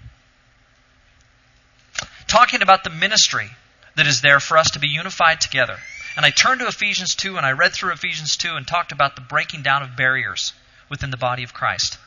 Talking 2.29 2.63
about 2.63 2.85
the 2.85 2.91
ministry 2.91 3.51
that 3.97 4.07
is 4.07 4.21
there 4.21 4.41
for 4.41 4.57
us 4.57 4.71
to 4.71 4.79
be 4.79 4.89
unified 4.89 5.41
together. 5.41 5.77
And 6.17 6.25
I 6.25 6.31
turned 6.31 6.61
to 6.61 6.67
Ephesians 6.67 7.15
2 7.15 7.37
and 7.37 7.45
I 7.45 7.53
read 7.53 7.73
through 7.73 7.93
Ephesians 7.93 8.37
2 8.37 8.55
and 8.55 8.67
talked 8.67 8.93
about 8.93 9.17
the 9.17 9.23
breaking 9.23 9.63
down 9.63 9.83
of 9.83 9.97
barriers 9.97 10.53
within 10.89 11.11
the 11.11 11.17
body 11.17 11.43
of 11.43 11.55
Christ. 11.55 11.99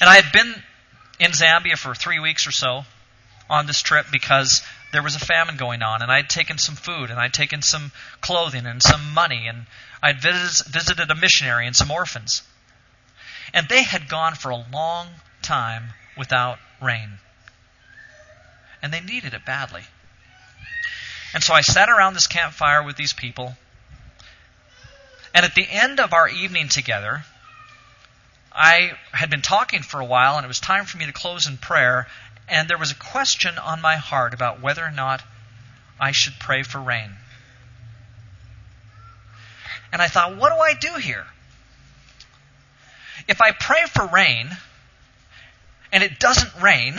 And 0.00 0.08
I 0.10 0.16
had 0.16 0.32
been 0.32 0.62
in 1.18 1.32
Zambia 1.32 1.76
for 1.76 1.94
three 1.94 2.18
weeks 2.18 2.46
or 2.46 2.52
so 2.52 2.84
on 3.48 3.66
this 3.66 3.80
trip 3.80 4.06
because 4.10 4.62
there 4.92 5.02
was 5.02 5.16
a 5.16 5.20
famine 5.20 5.56
going 5.56 5.82
on, 5.82 6.02
and 6.02 6.10
I 6.10 6.16
had 6.16 6.30
taken 6.30 6.58
some 6.58 6.74
food, 6.74 7.10
and 7.10 7.18
I'd 7.18 7.34
taken 7.34 7.62
some 7.62 7.92
clothing, 8.20 8.66
and 8.66 8.82
some 8.82 9.12
money, 9.12 9.46
and 9.46 9.66
I 10.02 10.08
had 10.12 10.22
vis- 10.22 10.62
visited 10.66 11.10
a 11.10 11.14
missionary 11.14 11.66
and 11.66 11.74
some 11.74 11.90
orphans. 11.90 12.42
And 13.54 13.68
they 13.68 13.82
had 13.82 14.08
gone 14.08 14.34
for 14.34 14.50
a 14.50 14.64
long 14.72 15.08
time 15.42 15.90
without 16.16 16.58
rain. 16.82 17.18
And 18.82 18.92
they 18.92 19.00
needed 19.00 19.34
it 19.34 19.44
badly. 19.44 19.82
And 21.34 21.42
so 21.42 21.54
I 21.54 21.60
sat 21.60 21.88
around 21.88 22.14
this 22.14 22.26
campfire 22.26 22.82
with 22.82 22.96
these 22.96 23.12
people. 23.12 23.56
And 25.34 25.44
at 25.44 25.54
the 25.54 25.66
end 25.68 26.00
of 26.00 26.12
our 26.12 26.28
evening 26.28 26.68
together, 26.68 27.24
I 28.52 28.92
had 29.12 29.28
been 29.28 29.42
talking 29.42 29.82
for 29.82 30.00
a 30.00 30.04
while, 30.04 30.36
and 30.36 30.44
it 30.44 30.48
was 30.48 30.60
time 30.60 30.86
for 30.86 30.96
me 30.96 31.06
to 31.06 31.12
close 31.12 31.46
in 31.46 31.58
prayer. 31.58 32.06
And 32.48 32.68
there 32.68 32.78
was 32.78 32.90
a 32.90 32.94
question 32.94 33.58
on 33.58 33.82
my 33.82 33.96
heart 33.96 34.32
about 34.32 34.62
whether 34.62 34.82
or 34.84 34.90
not 34.90 35.22
I 36.00 36.12
should 36.12 36.38
pray 36.38 36.62
for 36.62 36.80
rain. 36.80 37.10
And 39.92 40.00
I 40.00 40.08
thought, 40.08 40.36
what 40.36 40.50
do 40.50 40.56
I 40.56 40.74
do 40.74 40.98
here? 41.00 41.26
If 43.28 43.40
I 43.40 43.52
pray 43.52 43.84
for 43.92 44.06
rain 44.06 44.48
and 45.92 46.02
it 46.02 46.18
doesn't 46.18 46.62
rain, 46.62 46.96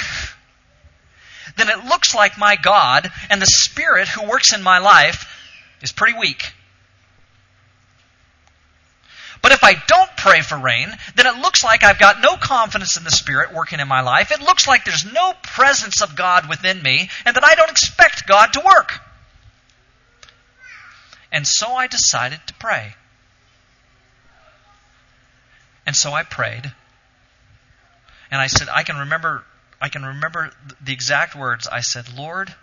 then 1.57 1.69
it 1.69 1.85
looks 1.85 2.13
like 2.13 2.37
my 2.37 2.55
God 2.55 3.11
and 3.29 3.41
the 3.41 3.45
Spirit 3.45 4.07
who 4.07 4.27
works 4.27 4.53
in 4.53 4.61
my 4.61 4.79
life 4.79 5.25
is 5.81 5.91
pretty 5.91 6.17
weak. 6.17 6.53
But 9.41 9.51
if 9.51 9.63
I 9.63 9.75
don't 9.87 10.09
pray 10.17 10.41
for 10.41 10.57
rain, 10.57 10.89
then 11.15 11.27
it 11.27 11.37
looks 11.37 11.63
like 11.63 11.83
I've 11.83 11.99
got 11.99 12.21
no 12.21 12.35
confidence 12.35 12.97
in 12.97 13.03
the 13.03 13.11
Spirit 13.11 13.53
working 13.53 13.79
in 13.79 13.87
my 13.87 14.01
life. 14.01 14.31
It 14.31 14.41
looks 14.41 14.67
like 14.67 14.83
there's 14.83 15.05
no 15.05 15.33
presence 15.41 16.01
of 16.01 16.15
God 16.15 16.49
within 16.49 16.81
me 16.81 17.09
and 17.25 17.35
that 17.35 17.45
I 17.45 17.55
don't 17.55 17.71
expect 17.71 18.27
God 18.27 18.53
to 18.53 18.61
work. 18.61 18.99
And 21.31 21.47
so 21.47 21.71
I 21.71 21.87
decided 21.87 22.39
to 22.47 22.53
pray. 22.55 22.95
And 25.87 25.95
so 25.95 26.11
I 26.11 26.21
prayed. 26.23 26.71
And 28.29 28.41
I 28.41 28.47
said, 28.47 28.67
I 28.69 28.83
can 28.83 28.97
remember 28.97 29.43
I 29.79 29.89
can 29.89 30.03
remember 30.03 30.51
the 30.83 30.91
exact 30.91 31.35
words. 31.35 31.67
I 31.67 31.81
said, 31.81 32.17
Lord, 32.17 32.53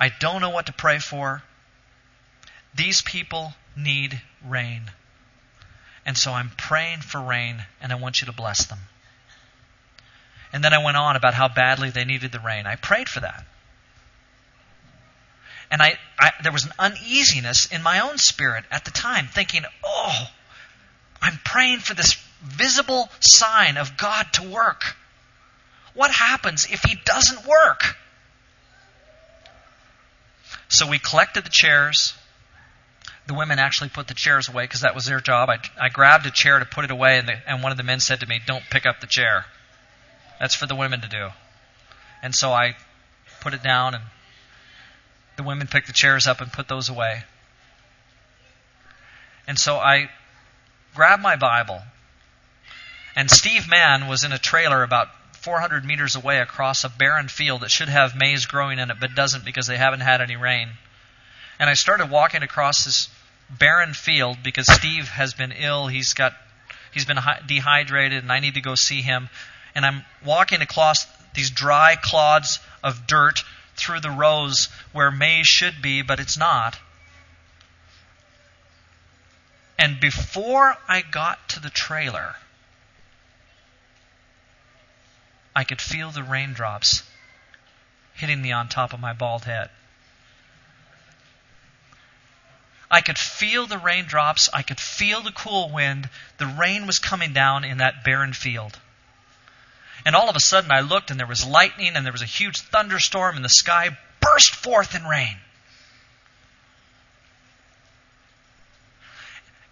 I 0.00 0.10
don't 0.20 0.40
know 0.40 0.50
what 0.50 0.66
to 0.66 0.72
pray 0.72 0.98
for. 0.98 1.42
These 2.74 3.02
people 3.02 3.52
need 3.76 4.20
rain. 4.44 4.90
And 6.06 6.16
so 6.16 6.32
I'm 6.32 6.50
praying 6.50 7.00
for 7.00 7.20
rain, 7.20 7.62
and 7.80 7.92
I 7.92 7.96
want 7.96 8.20
you 8.20 8.26
to 8.26 8.32
bless 8.32 8.66
them. 8.66 8.78
And 10.50 10.64
then 10.64 10.72
I 10.72 10.82
went 10.82 10.96
on 10.96 11.14
about 11.14 11.34
how 11.34 11.48
badly 11.48 11.90
they 11.90 12.04
needed 12.04 12.32
the 12.32 12.40
rain. 12.40 12.66
I 12.66 12.76
prayed 12.76 13.08
for 13.08 13.20
that. 13.20 13.44
And 15.70 15.82
I, 15.82 15.98
I, 16.18 16.32
there 16.42 16.52
was 16.52 16.64
an 16.64 16.72
uneasiness 16.78 17.66
in 17.66 17.82
my 17.82 18.00
own 18.00 18.16
spirit 18.16 18.64
at 18.70 18.84
the 18.86 18.90
time, 18.90 19.26
thinking, 19.26 19.64
oh, 19.84 20.26
I'm 21.24 21.40
praying 21.42 21.78
for 21.78 21.94
this 21.94 22.22
visible 22.42 23.08
sign 23.20 23.78
of 23.78 23.96
God 23.96 24.26
to 24.34 24.42
work. 24.46 24.94
What 25.94 26.10
happens 26.10 26.66
if 26.70 26.82
He 26.82 26.98
doesn't 27.02 27.46
work? 27.46 27.96
So 30.68 30.86
we 30.86 30.98
collected 30.98 31.44
the 31.44 31.50
chairs. 31.50 32.12
The 33.26 33.32
women 33.32 33.58
actually 33.58 33.88
put 33.88 34.06
the 34.06 34.12
chairs 34.12 34.50
away 34.50 34.64
because 34.64 34.82
that 34.82 34.94
was 34.94 35.06
their 35.06 35.18
job. 35.18 35.48
I, 35.48 35.60
I 35.80 35.88
grabbed 35.88 36.26
a 36.26 36.30
chair 36.30 36.58
to 36.58 36.66
put 36.66 36.84
it 36.84 36.90
away, 36.90 37.16
and, 37.16 37.26
the, 37.26 37.36
and 37.48 37.62
one 37.62 37.72
of 37.72 37.78
the 37.78 37.84
men 37.84 38.00
said 38.00 38.20
to 38.20 38.26
me, 38.26 38.42
Don't 38.44 38.64
pick 38.70 38.84
up 38.84 39.00
the 39.00 39.06
chair. 39.06 39.46
That's 40.38 40.54
for 40.54 40.66
the 40.66 40.74
women 40.74 41.00
to 41.00 41.08
do. 41.08 41.30
And 42.22 42.34
so 42.34 42.52
I 42.52 42.76
put 43.40 43.54
it 43.54 43.62
down, 43.62 43.94
and 43.94 44.04
the 45.36 45.42
women 45.42 45.68
picked 45.68 45.86
the 45.86 45.94
chairs 45.94 46.26
up 46.26 46.42
and 46.42 46.52
put 46.52 46.68
those 46.68 46.90
away. 46.90 47.22
And 49.46 49.58
so 49.58 49.76
I 49.76 50.10
grabbed 50.94 51.22
my 51.22 51.36
Bible 51.36 51.82
and 53.16 53.30
Steve 53.30 53.68
Mann 53.68 54.08
was 54.08 54.24
in 54.24 54.32
a 54.32 54.38
trailer 54.38 54.82
about 54.82 55.08
400 55.36 55.84
meters 55.84 56.16
away 56.16 56.40
across 56.40 56.84
a 56.84 56.88
barren 56.88 57.28
field 57.28 57.60
that 57.60 57.70
should 57.70 57.88
have 57.88 58.16
maize 58.16 58.46
growing 58.46 58.78
in 58.78 58.90
it, 58.90 58.98
but 58.98 59.14
doesn't 59.14 59.44
because 59.44 59.66
they 59.66 59.76
haven't 59.76 60.00
had 60.00 60.20
any 60.20 60.36
rain. 60.36 60.68
And 61.58 61.70
I 61.70 61.74
started 61.74 62.10
walking 62.10 62.42
across 62.42 62.84
this 62.84 63.08
barren 63.50 63.94
field 63.94 64.38
because 64.42 64.66
Steve 64.66 65.08
has 65.08 65.34
been 65.34 65.52
ill. 65.52 65.86
He's 65.86 66.14
got 66.14 66.32
he's 66.92 67.04
been 67.04 67.18
dehydrated, 67.46 68.22
and 68.22 68.32
I 68.32 68.40
need 68.40 68.54
to 68.54 68.60
go 68.60 68.74
see 68.74 69.02
him. 69.02 69.28
And 69.74 69.84
I'm 69.84 70.04
walking 70.24 70.62
across 70.62 71.06
these 71.34 71.50
dry 71.50 71.96
clods 72.00 72.58
of 72.82 73.06
dirt 73.06 73.44
through 73.76 74.00
the 74.00 74.10
rows 74.10 74.68
where 74.92 75.10
maize 75.10 75.46
should 75.46 75.82
be, 75.82 76.02
but 76.02 76.18
it's 76.18 76.38
not. 76.38 76.78
And 79.78 80.00
before 80.00 80.76
I 80.88 81.02
got 81.02 81.48
to 81.50 81.60
the 81.60 81.70
trailer, 81.70 82.36
I 85.54 85.64
could 85.64 85.80
feel 85.80 86.10
the 86.10 86.22
raindrops 86.22 87.02
hitting 88.14 88.40
me 88.40 88.52
on 88.52 88.68
top 88.68 88.92
of 88.92 89.00
my 89.00 89.12
bald 89.12 89.44
head. 89.44 89.70
I 92.90 93.00
could 93.00 93.18
feel 93.18 93.66
the 93.66 93.78
raindrops. 93.78 94.48
I 94.52 94.62
could 94.62 94.78
feel 94.78 95.20
the 95.20 95.32
cool 95.32 95.70
wind. 95.70 96.08
The 96.38 96.46
rain 96.46 96.86
was 96.86 96.98
coming 96.98 97.32
down 97.32 97.64
in 97.64 97.78
that 97.78 98.04
barren 98.04 98.32
field. 98.32 98.78
And 100.06 100.14
all 100.14 100.28
of 100.28 100.36
a 100.36 100.40
sudden, 100.40 100.70
I 100.70 100.80
looked 100.80 101.10
and 101.10 101.18
there 101.18 101.26
was 101.26 101.44
lightning 101.44 101.96
and 101.96 102.04
there 102.04 102.12
was 102.12 102.22
a 102.22 102.26
huge 102.26 102.60
thunderstorm, 102.60 103.36
and 103.36 103.44
the 103.44 103.48
sky 103.48 103.96
burst 104.20 104.54
forth 104.54 104.94
in 104.94 105.04
rain. 105.06 105.38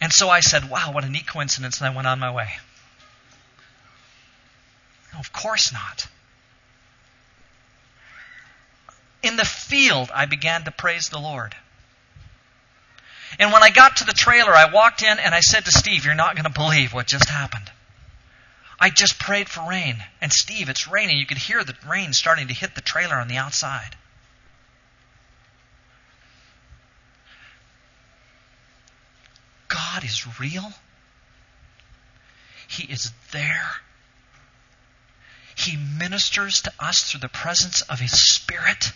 And 0.03 0.13
so 0.13 0.29
I 0.29 0.41
said, 0.41 0.69
Wow, 0.69 0.91
what 0.93 1.05
a 1.05 1.09
neat 1.09 1.29
coincidence, 1.29 1.79
and 1.79 1.87
I 1.87 1.95
went 1.95 2.09
on 2.09 2.19
my 2.19 2.33
way. 2.35 2.49
No, 5.13 5.21
of 5.21 5.33
course 5.33 5.73
not. 5.73 6.09
In 9.23 9.37
the 9.37 9.45
field, 9.45 10.11
I 10.13 10.27
began 10.27 10.65
to 10.65 10.73
praise 10.73 11.09
the 11.09 11.21
Lord. 11.21 11.55
And 13.39 13.53
when 13.53 13.63
I 13.63 13.71
got 13.71 13.99
to 13.99 14.05
the 14.05 14.13
trailer, 14.13 14.53
I 14.53 14.73
walked 14.73 15.05
in 15.05 15.21
and 15.21 15.33
I 15.33 15.41
said 15.41 15.67
to 15.67 15.71
Steve, 15.71 16.05
You're 16.05 16.17
not 16.17 16.35
going 16.35 16.53
to 16.53 16.59
believe 16.59 16.93
what 16.93 17.07
just 17.07 17.29
happened. 17.29 17.71
I 18.81 18.91
just 18.91 19.21
prayed 19.21 19.49
for 19.49 19.69
rain. 19.69 20.03
And 20.21 20.33
Steve, 20.33 20.69
it's 20.69 20.89
raining. 20.89 21.19
You 21.19 21.27
could 21.27 21.39
hear 21.39 21.63
the 21.63 21.77
rain 21.87 22.13
starting 22.13 22.49
to 22.49 22.55
hit 22.55 22.75
the 22.75 22.81
trailer 22.81 23.15
on 23.15 23.29
the 23.29 23.37
outside. 23.37 23.95
God 29.93 30.05
is 30.05 30.41
real. 30.41 30.73
He 32.69 32.91
is 32.91 33.13
there. 33.33 33.71
He 35.55 35.77
ministers 35.77 36.63
to 36.63 36.73
us 36.81 37.03
through 37.03 37.21
the 37.21 37.29
presence 37.29 37.83
of 37.83 38.01
His 38.01 38.33
Spirit. 38.33 38.93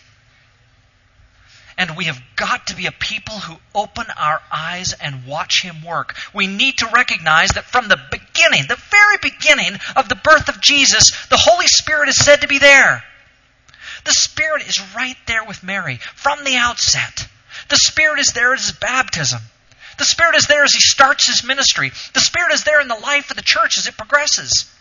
And 1.77 1.95
we 1.95 2.05
have 2.05 2.19
got 2.35 2.67
to 2.67 2.75
be 2.75 2.87
a 2.87 2.91
people 2.91 3.37
who 3.37 3.57
open 3.75 4.07
our 4.17 4.41
eyes 4.51 4.93
and 4.93 5.27
watch 5.27 5.61
Him 5.61 5.83
work. 5.83 6.15
We 6.33 6.47
need 6.47 6.79
to 6.79 6.89
recognize 6.91 7.49
that 7.49 7.65
from 7.65 7.87
the 7.87 7.99
beginning, 8.09 8.63
the 8.67 8.81
very 8.89 9.17
beginning 9.21 9.79
of 9.95 10.09
the 10.09 10.15
birth 10.15 10.49
of 10.49 10.61
Jesus, 10.61 11.11
the 11.27 11.37
Holy 11.37 11.67
Spirit 11.67 12.09
is 12.09 12.25
said 12.25 12.41
to 12.41 12.47
be 12.47 12.57
there. 12.57 13.03
The 14.05 14.13
Spirit 14.13 14.67
is 14.67 14.95
right 14.95 15.17
there 15.27 15.43
with 15.43 15.63
Mary 15.63 15.97
from 16.15 16.43
the 16.43 16.55
outset. 16.55 17.27
The 17.69 17.77
Spirit 17.77 18.19
is 18.19 18.33
there 18.33 18.53
at 18.53 18.59
His 18.59 18.71
baptism. 18.71 19.41
The 19.97 20.05
Spirit 20.05 20.35
is 20.35 20.47
there 20.47 20.63
as 20.63 20.73
He 20.73 20.79
starts 20.79 21.27
His 21.27 21.43
ministry. 21.43 21.91
The 22.13 22.19
Spirit 22.19 22.53
is 22.53 22.63
there 22.63 22.81
in 22.81 22.87
the 22.87 22.95
life 22.95 23.29
of 23.29 23.35
the 23.35 23.43
church 23.43 23.77
as 23.77 23.87
it 23.87 23.97
progresses. 23.97 24.71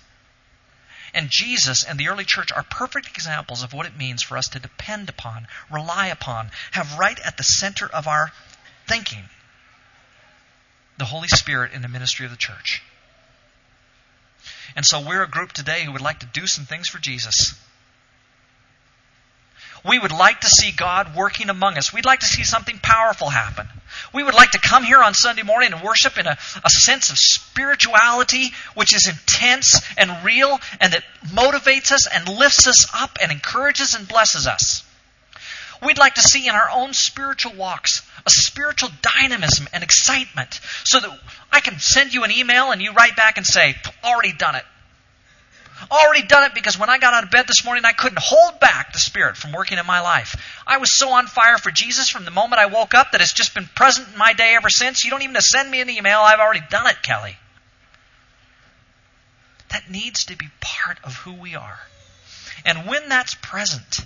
And 1.15 1.31
Jesus 1.31 1.85
and 1.85 1.99
the 1.99 2.09
early 2.09 2.25
church 2.25 2.53
are 2.53 2.63
perfect 2.63 3.09
examples 3.09 3.63
of 3.63 3.73
what 3.73 3.87
it 3.87 3.97
means 3.97 4.23
for 4.23 4.37
us 4.37 4.49
to 4.49 4.59
depend 4.59 5.09
upon, 5.09 5.49
rely 5.71 6.09
upon, 6.09 6.51
have 6.73 6.99
right 6.99 7.19
at 7.25 7.39
the 7.39 7.43
center 7.43 7.87
of 7.87 8.07
our 8.07 8.33
thinking 8.87 9.25
the 10.99 11.05
Holy 11.05 11.29
Spirit 11.29 11.73
in 11.73 11.83
the 11.83 11.89
ministry 11.89 12.25
of 12.25 12.33
the 12.33 12.39
church. 12.39 12.83
And 14.75 14.85
so 14.85 15.01
we're 15.01 15.23
a 15.23 15.29
group 15.29 15.53
today 15.53 15.85
who 15.85 15.93
would 15.93 16.01
like 16.01 16.21
to 16.21 16.27
do 16.27 16.47
some 16.47 16.65
things 16.65 16.89
for 16.89 16.99
Jesus. 16.99 17.55
We 19.87 19.99
would 19.99 20.13
like 20.13 20.41
to 20.41 20.49
see 20.49 20.73
God 20.73 21.15
working 21.15 21.49
among 21.49 21.79
us. 21.79 21.93
We'd 21.93 22.05
like 22.05 22.21
to 22.21 22.27
see 22.27 22.45
something 22.45 22.79
powerful 22.83 23.29
happen. 23.29 23.69
We 24.13 24.23
would 24.23 24.35
like 24.35 24.53
to 24.53 24.59
come 24.59 24.83
here 24.83 25.03
on 25.03 25.15
Sunday 25.15 25.43
morning 25.43 25.73
and 25.73 25.83
worship 25.83 26.19
in 26.19 26.27
a, 26.27 26.37
a 26.65 26.71
sense 26.71 27.11
of 27.11 27.19
spirituality 27.19 28.53
which 28.75 28.95
is 28.95 29.09
intense 29.09 29.81
and 29.97 30.25
real 30.25 30.59
and 30.81 30.93
that 30.93 31.05
motivates 31.27 31.93
us 31.93 32.07
and 32.07 32.29
lifts 32.29 32.67
us 32.67 32.87
up 32.95 33.19
and 33.23 33.31
encourages 33.31 33.95
and 33.95 34.09
blesses 34.09 34.47
us. 34.47 34.83
We'd 35.83 35.99
like 35.99 36.15
to 36.15 36.23
see 36.23 36.49
in 36.49 36.55
our 36.55 36.71
own 36.71 36.95
spiritual 36.95 37.53
walks 37.55 38.03
a 38.25 38.31
spiritual 38.31 38.91
dynamism 39.03 39.69
and 39.73 39.85
excitement 39.85 40.61
so 40.85 41.01
that 41.01 41.21
I 41.53 41.61
can 41.61 41.79
send 41.79 42.15
you 42.15 42.25
an 42.25 42.33
email 42.33 42.73
and 42.73 42.83
you 42.83 42.93
write 42.93 43.15
back 43.17 43.37
and 43.37 43.47
say, 43.47 43.77
already 44.03 44.33
done 44.33 44.57
it. 44.57 44.65
Already 45.91 46.27
done 46.27 46.45
it 46.45 46.55
because 46.55 46.79
when 46.79 46.89
I 46.89 46.99
got 46.99 47.15
out 47.15 47.25
of 47.25 47.31
bed 47.31 47.47
this 47.47 47.65
morning, 47.65 47.85
I 47.85 47.93
couldn't 47.93 48.19
hold 48.19 48.61
back 48.61 48.93
the 48.93 48.99
Spirit 48.99 49.37
from 49.37 49.53
working 49.53 49.79
in 49.79 49.87
my 49.87 50.01
life. 50.01 50.63
I 50.67 50.79
was 50.79 50.97
so 50.97 51.11
on 51.11 51.27
fire 51.27 51.59
for 51.59 51.71
Jesus 51.71 52.09
from 52.09 52.25
the 52.25 52.31
moment 52.31 52.61
I 52.61 52.67
woke 52.67 52.95
up 52.95 53.13
that 53.13 53.21
it's 53.21 53.33
just 53.33 53.55
been 53.55 53.69
present 53.75 54.09
in 54.13 54.19
my 54.19 54.33
day 54.33 54.55
ever 54.55 54.71
since. 54.71 55.05
You 55.05 55.11
don't 55.11 55.23
even 55.23 55.41
send 55.41 55.71
me 55.71 55.81
an 55.81 55.91
email. 55.91 56.21
I've 56.21 56.41
already 56.41 56.63
done 56.71 56.87
it, 56.87 57.03
Kelly. 57.03 57.37
That 59.69 59.91
needs 59.91 60.25
to 60.27 60.37
be 60.37 60.49
part 60.61 60.99
of 61.05 61.17
who 61.17 61.35
we 61.35 61.55
are. 61.55 61.81
And 62.65 62.89
when 62.89 63.09
that's 63.09 63.35
present, 63.35 64.01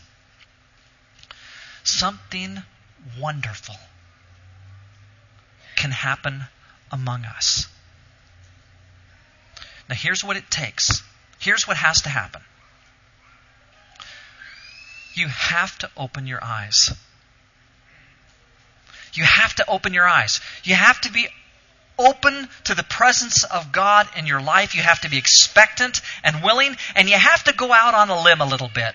something 1.84 2.62
wonderful 3.18 3.76
can 5.76 5.92
happen 5.92 6.44
among 6.90 7.24
us. 7.24 7.68
Now, 9.88 9.94
here's 9.94 10.22
what 10.22 10.36
it 10.36 10.50
takes. 10.50 11.02
Here's 11.40 11.66
what 11.66 11.78
has 11.78 12.02
to 12.02 12.08
happen. 12.08 12.42
You 15.14 15.26
have 15.26 15.76
to 15.78 15.90
open 15.96 16.26
your 16.26 16.42
eyes. 16.42 16.94
You 19.14 19.24
have 19.24 19.54
to 19.56 19.68
open 19.68 19.92
your 19.92 20.06
eyes. 20.06 20.40
You 20.62 20.74
have 20.74 21.00
to 21.00 21.12
be 21.12 21.28
open 21.98 22.48
to 22.64 22.74
the 22.74 22.84
presence 22.84 23.44
of 23.44 23.72
God 23.72 24.08
in 24.16 24.26
your 24.26 24.40
life. 24.40 24.74
You 24.74 24.82
have 24.82 25.00
to 25.00 25.10
be 25.10 25.18
expectant 25.18 26.00
and 26.22 26.44
willing, 26.44 26.76
and 26.94 27.08
you 27.08 27.16
have 27.16 27.44
to 27.44 27.54
go 27.54 27.72
out 27.72 27.94
on 27.94 28.10
a 28.10 28.22
limb 28.22 28.40
a 28.40 28.46
little 28.46 28.70
bit. 28.72 28.94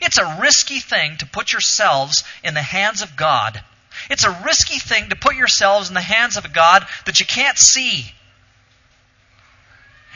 It's 0.00 0.18
a 0.18 0.38
risky 0.40 0.78
thing 0.78 1.16
to 1.18 1.26
put 1.26 1.52
yourselves 1.52 2.22
in 2.42 2.54
the 2.54 2.62
hands 2.62 3.02
of 3.02 3.16
God. 3.16 3.62
It's 4.10 4.24
a 4.24 4.42
risky 4.44 4.78
thing 4.78 5.08
to 5.08 5.16
put 5.16 5.36
yourselves 5.36 5.88
in 5.88 5.94
the 5.94 6.00
hands 6.00 6.36
of 6.36 6.44
a 6.44 6.48
God 6.48 6.86
that 7.06 7.20
you 7.20 7.26
can't 7.26 7.58
see. 7.58 8.12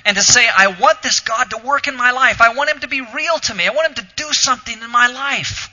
And 0.04 0.16
to 0.16 0.22
say, 0.22 0.46
I 0.48 0.68
want 0.80 1.02
this 1.02 1.20
God 1.20 1.50
to 1.50 1.58
work 1.58 1.88
in 1.88 1.96
my 1.96 2.12
life. 2.12 2.40
I 2.40 2.54
want 2.54 2.70
Him 2.70 2.80
to 2.80 2.88
be 2.88 3.00
real 3.00 3.38
to 3.38 3.54
me. 3.54 3.66
I 3.66 3.70
want 3.70 3.88
Him 3.88 4.04
to 4.04 4.08
do 4.16 4.32
something 4.32 4.80
in 4.80 4.90
my 4.90 5.08
life. 5.08 5.70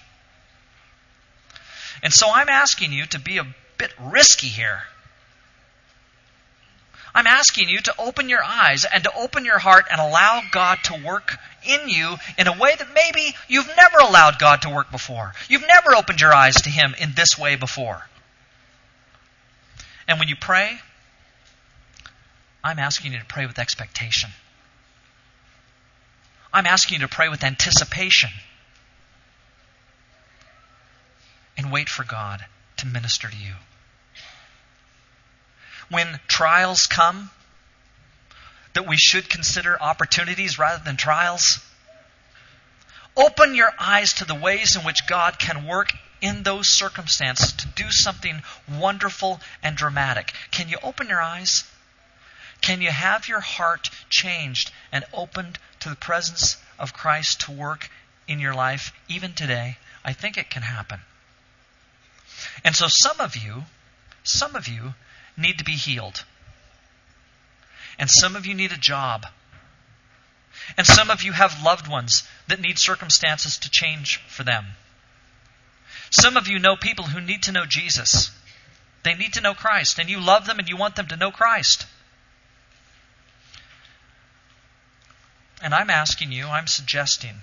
And 2.03 2.13
so 2.13 2.27
I'm 2.31 2.49
asking 2.49 2.91
you 2.91 3.05
to 3.07 3.19
be 3.19 3.37
a 3.37 3.47
bit 3.77 3.91
risky 3.99 4.47
here. 4.47 4.83
I'm 7.15 7.27
asking 7.27 7.69
you 7.69 7.79
to 7.79 7.95
open 7.97 8.27
your 8.27 8.43
eyes 8.43 8.85
and 8.85 9.03
to 9.05 9.15
open 9.15 9.45
your 9.45 9.57
heart 9.57 9.85
and 9.89 10.01
allow 10.01 10.41
God 10.51 10.79
to 10.83 11.01
work 11.05 11.37
in 11.65 11.87
you 11.87 12.17
in 12.37 12.47
a 12.47 12.57
way 12.57 12.75
that 12.77 12.93
maybe 12.93 13.33
you've 13.47 13.69
never 13.77 13.99
allowed 13.99 14.37
God 14.37 14.63
to 14.63 14.69
work 14.69 14.91
before. 14.91 15.33
You've 15.47 15.65
never 15.65 15.95
opened 15.95 16.19
your 16.19 16.33
eyes 16.33 16.55
to 16.63 16.69
Him 16.69 16.93
in 16.99 17.13
this 17.15 17.39
way 17.39 17.55
before. 17.55 18.05
And 20.09 20.19
when 20.19 20.27
you 20.27 20.35
pray, 20.35 20.79
I'm 22.65 22.79
asking 22.79 23.13
you 23.13 23.19
to 23.19 23.25
pray 23.25 23.45
with 23.45 23.59
expectation. 23.59 24.31
I'm 26.51 26.65
asking 26.65 26.99
you 26.99 27.07
to 27.07 27.13
pray 27.13 27.29
with 27.29 27.43
anticipation. 27.43 28.31
And 31.57 31.71
wait 31.71 31.87
for 31.87 32.03
God 32.03 32.43
to 32.77 32.87
minister 32.87 33.29
to 33.29 33.37
you 33.37 33.53
when 35.89 36.19
trials 36.27 36.87
come 36.87 37.29
that 38.73 38.87
we 38.87 38.97
should 38.97 39.29
consider 39.29 39.81
opportunities 39.81 40.59
rather 40.59 40.83
than 40.83 40.97
trials? 40.97 41.59
Open 43.15 43.55
your 43.55 43.71
eyes 43.79 44.13
to 44.13 44.25
the 44.25 44.35
ways 44.35 44.75
in 44.75 44.83
which 44.83 45.07
God 45.07 45.39
can 45.39 45.65
work 45.65 45.93
in 46.19 46.43
those 46.43 46.75
circumstances 46.75 47.53
to 47.53 47.67
do 47.67 47.89
something 47.89 48.41
wonderful 48.67 49.39
and 49.63 49.77
dramatic. 49.77 50.33
Can 50.51 50.67
you 50.67 50.77
open 50.83 51.07
your 51.07 51.21
eyes? 51.21 51.63
Can 52.61 52.81
you 52.81 52.89
have 52.89 53.27
your 53.27 53.41
heart 53.41 53.89
changed 54.09 54.71
and 54.91 55.05
opened 55.13 55.59
to 55.81 55.89
the 55.89 55.95
presence 55.95 56.57
of 56.79 56.93
Christ 56.93 57.41
to 57.41 57.51
work 57.51 57.89
in 58.27 58.39
your 58.39 58.53
life 58.53 58.91
even 59.07 59.33
today? 59.33 59.77
I 60.03 60.13
think 60.13 60.37
it 60.37 60.49
can 60.49 60.63
happen. 60.63 60.99
And 62.63 62.75
so 62.75 62.87
some 62.89 63.19
of 63.19 63.35
you, 63.35 63.63
some 64.23 64.55
of 64.55 64.67
you 64.67 64.93
need 65.37 65.59
to 65.59 65.63
be 65.63 65.73
healed. 65.73 66.23
And 67.97 68.09
some 68.09 68.35
of 68.35 68.45
you 68.45 68.53
need 68.53 68.71
a 68.71 68.77
job. 68.77 69.25
And 70.77 70.85
some 70.85 71.09
of 71.09 71.23
you 71.23 71.31
have 71.31 71.63
loved 71.63 71.87
ones 71.87 72.23
that 72.47 72.59
need 72.59 72.79
circumstances 72.79 73.57
to 73.59 73.69
change 73.69 74.17
for 74.27 74.43
them. 74.43 74.65
Some 76.09 76.37
of 76.37 76.47
you 76.47 76.59
know 76.59 76.75
people 76.75 77.05
who 77.05 77.21
need 77.21 77.43
to 77.43 77.51
know 77.51 77.65
Jesus. 77.65 78.31
They 79.03 79.13
need 79.13 79.33
to 79.33 79.41
know 79.41 79.53
Christ, 79.53 79.99
and 79.99 80.09
you 80.09 80.19
love 80.19 80.47
them 80.47 80.59
and 80.59 80.67
you 80.67 80.77
want 80.77 80.95
them 80.95 81.07
to 81.07 81.17
know 81.17 81.31
Christ. 81.31 81.85
And 85.61 85.73
I'm 85.73 85.89
asking 85.89 86.31
you, 86.31 86.47
I'm 86.47 86.67
suggesting 86.67 87.41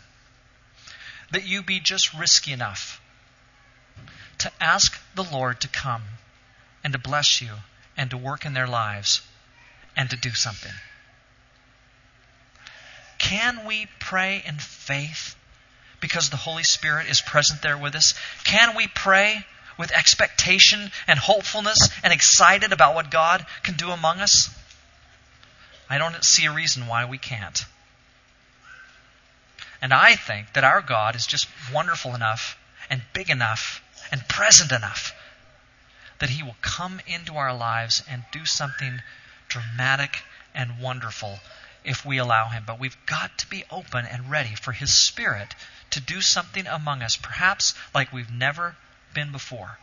that 1.30 1.46
you 1.46 1.62
be 1.62 1.80
just 1.80 2.14
risky 2.14 2.52
enough 2.52 3.00
to 4.38 4.52
ask 4.60 5.00
the 5.14 5.24
Lord 5.24 5.60
to 5.60 5.68
come 5.68 6.02
and 6.84 6.92
to 6.92 6.98
bless 6.98 7.40
you 7.40 7.50
and 7.96 8.10
to 8.10 8.16
work 8.16 8.44
in 8.44 8.54
their 8.54 8.66
lives 8.66 9.22
and 9.96 10.10
to 10.10 10.16
do 10.16 10.30
something. 10.30 10.72
Can 13.18 13.64
we 13.66 13.86
pray 13.98 14.42
in 14.44 14.58
faith 14.58 15.36
because 16.00 16.30
the 16.30 16.36
Holy 16.36 16.64
Spirit 16.64 17.08
is 17.08 17.20
present 17.20 17.62
there 17.62 17.78
with 17.78 17.94
us? 17.94 18.14
Can 18.44 18.76
we 18.76 18.88
pray 18.88 19.46
with 19.78 19.92
expectation 19.92 20.90
and 21.06 21.18
hopefulness 21.18 21.78
and 22.02 22.12
excited 22.12 22.72
about 22.72 22.94
what 22.94 23.10
God 23.10 23.46
can 23.62 23.76
do 23.76 23.90
among 23.90 24.20
us? 24.20 24.50
I 25.88 25.98
don't 25.98 26.24
see 26.24 26.46
a 26.46 26.52
reason 26.52 26.86
why 26.86 27.04
we 27.04 27.18
can't. 27.18 27.64
And 29.82 29.92
I 29.92 30.14
think 30.14 30.52
that 30.52 30.62
our 30.62 30.80
God 30.80 31.16
is 31.16 31.26
just 31.26 31.48
wonderful 31.74 32.14
enough 32.14 32.56
and 32.88 33.02
big 33.12 33.28
enough 33.28 33.82
and 34.12 34.26
present 34.28 34.70
enough 34.70 35.12
that 36.20 36.30
He 36.30 36.44
will 36.44 36.56
come 36.62 37.00
into 37.08 37.34
our 37.34 37.52
lives 37.52 38.04
and 38.08 38.22
do 38.30 38.46
something 38.46 39.00
dramatic 39.48 40.22
and 40.54 40.78
wonderful 40.80 41.40
if 41.84 42.06
we 42.06 42.18
allow 42.18 42.48
Him. 42.48 42.62
But 42.64 42.78
we've 42.78 42.96
got 43.06 43.36
to 43.38 43.46
be 43.48 43.64
open 43.72 44.06
and 44.06 44.30
ready 44.30 44.54
for 44.54 44.70
His 44.70 45.02
Spirit 45.02 45.56
to 45.90 46.00
do 46.00 46.20
something 46.20 46.68
among 46.68 47.02
us, 47.02 47.16
perhaps 47.16 47.74
like 47.92 48.12
we've 48.12 48.30
never 48.30 48.76
been 49.14 49.32
before. 49.32 49.78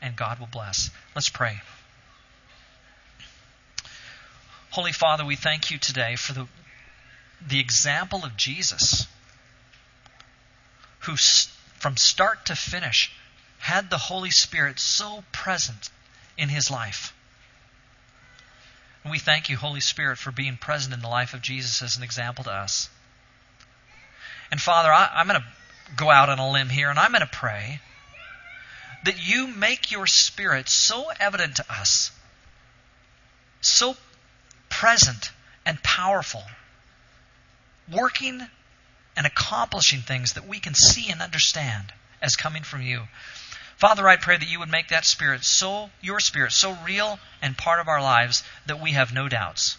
And 0.00 0.14
God 0.14 0.38
will 0.38 0.46
bless. 0.46 0.90
Let's 1.16 1.28
pray. 1.28 1.60
Holy 4.76 4.92
Father, 4.92 5.24
we 5.24 5.36
thank 5.36 5.70
you 5.70 5.78
today 5.78 6.16
for 6.16 6.34
the, 6.34 6.46
the 7.48 7.58
example 7.58 8.26
of 8.26 8.36
Jesus 8.36 9.06
who 10.98 11.16
from 11.78 11.96
start 11.96 12.44
to 12.44 12.54
finish, 12.54 13.10
had 13.56 13.88
the 13.88 13.96
Holy 13.96 14.30
Spirit 14.30 14.78
so 14.78 15.24
present 15.32 15.88
in 16.36 16.50
his 16.50 16.70
life. 16.70 17.14
And 19.02 19.10
we 19.10 19.18
thank 19.18 19.48
you, 19.48 19.56
Holy 19.56 19.80
Spirit, 19.80 20.18
for 20.18 20.30
being 20.30 20.58
present 20.58 20.92
in 20.92 21.00
the 21.00 21.08
life 21.08 21.32
of 21.32 21.40
Jesus 21.40 21.80
as 21.80 21.96
an 21.96 22.02
example 22.02 22.44
to 22.44 22.52
us. 22.52 22.90
And 24.50 24.60
Father, 24.60 24.92
I, 24.92 25.22
am 25.22 25.26
going 25.26 25.40
to 25.40 25.46
go 25.96 26.10
out 26.10 26.28
on 26.28 26.38
a 26.38 26.50
limb 26.50 26.68
here 26.68 26.90
and 26.90 26.98
I'm 26.98 27.12
going 27.12 27.22
to 27.22 27.26
pray 27.26 27.80
that 29.06 29.26
you 29.26 29.46
make 29.46 29.90
your 29.90 30.06
Spirit 30.06 30.68
so 30.68 31.06
evident 31.18 31.56
to 31.56 31.64
us, 31.72 32.10
so 33.62 33.96
present 34.80 35.30
and 35.64 35.82
powerful, 35.82 36.44
working 37.90 38.42
and 39.16 39.26
accomplishing 39.26 40.00
things 40.00 40.34
that 40.34 40.46
we 40.46 40.60
can 40.60 40.74
see 40.74 41.10
and 41.10 41.22
understand 41.22 41.94
as 42.20 42.36
coming 42.36 42.62
from 42.62 42.82
you. 42.82 43.00
Father, 43.78 44.06
I 44.06 44.16
pray 44.16 44.36
that 44.36 44.48
you 44.50 44.58
would 44.58 44.70
make 44.70 44.88
that 44.88 45.06
spirit 45.06 45.44
so, 45.44 45.90
your 46.02 46.20
spirit, 46.20 46.52
so 46.52 46.76
real 46.84 47.18
and 47.40 47.56
part 47.56 47.80
of 47.80 47.88
our 47.88 48.02
lives 48.02 48.42
that 48.66 48.80
we 48.80 48.92
have 48.92 49.14
no 49.14 49.28
doubts. 49.28 49.78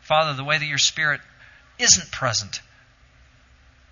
Father, 0.00 0.32
the 0.32 0.44
way 0.44 0.56
that 0.56 0.64
your 0.64 0.78
spirit 0.78 1.20
isn't 1.78 2.10
present, 2.10 2.62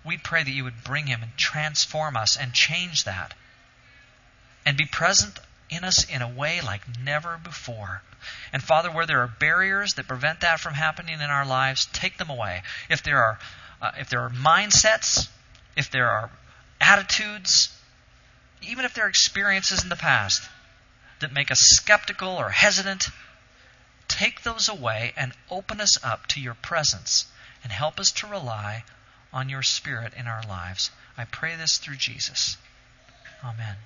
we 0.03 0.17
pray 0.17 0.41
that 0.41 0.51
you 0.51 0.63
would 0.63 0.83
bring 0.83 1.05
him 1.05 1.21
and 1.21 1.37
transform 1.37 2.17
us 2.17 2.35
and 2.35 2.51
change 2.51 3.03
that 3.03 3.35
and 4.65 4.75
be 4.75 4.85
present 4.85 5.37
in 5.69 5.83
us 5.83 6.09
in 6.09 6.21
a 6.21 6.29
way 6.29 6.61
like 6.61 6.81
never 7.03 7.39
before. 7.43 8.01
And 8.53 8.63
Father, 8.63 8.89
where 8.91 9.05
there 9.05 9.21
are 9.21 9.27
barriers 9.27 9.93
that 9.95 10.07
prevent 10.07 10.41
that 10.41 10.59
from 10.59 10.73
happening 10.73 11.15
in 11.15 11.29
our 11.29 11.45
lives, 11.45 11.87
take 11.93 12.17
them 12.17 12.29
away. 12.29 12.63
If 12.89 13.03
there 13.03 13.21
are, 13.21 13.39
uh, 13.81 13.91
if 13.99 14.09
there 14.09 14.21
are 14.21 14.29
mindsets, 14.29 15.27
if 15.75 15.91
there 15.91 16.09
are 16.09 16.29
attitudes, 16.79 17.69
even 18.61 18.85
if 18.85 18.93
there 18.93 19.05
are 19.05 19.09
experiences 19.09 19.83
in 19.83 19.89
the 19.89 19.95
past 19.95 20.47
that 21.19 21.31
make 21.31 21.51
us 21.51 21.59
skeptical 21.59 22.29
or 22.29 22.49
hesitant, 22.49 23.09
take 24.07 24.43
those 24.43 24.69
away 24.69 25.13
and 25.15 25.33
open 25.49 25.81
us 25.81 26.03
up 26.03 26.27
to 26.27 26.39
your 26.39 26.53
presence 26.55 27.25
and 27.63 27.71
help 27.71 27.99
us 27.99 28.11
to 28.11 28.27
rely 28.27 28.83
on 29.33 29.49
your 29.49 29.63
Spirit 29.63 30.13
in 30.15 30.27
our 30.27 30.43
lives. 30.43 30.91
I 31.17 31.25
pray 31.25 31.55
this 31.55 31.77
through 31.77 31.97
Jesus. 31.97 32.57
Amen. 33.43 33.77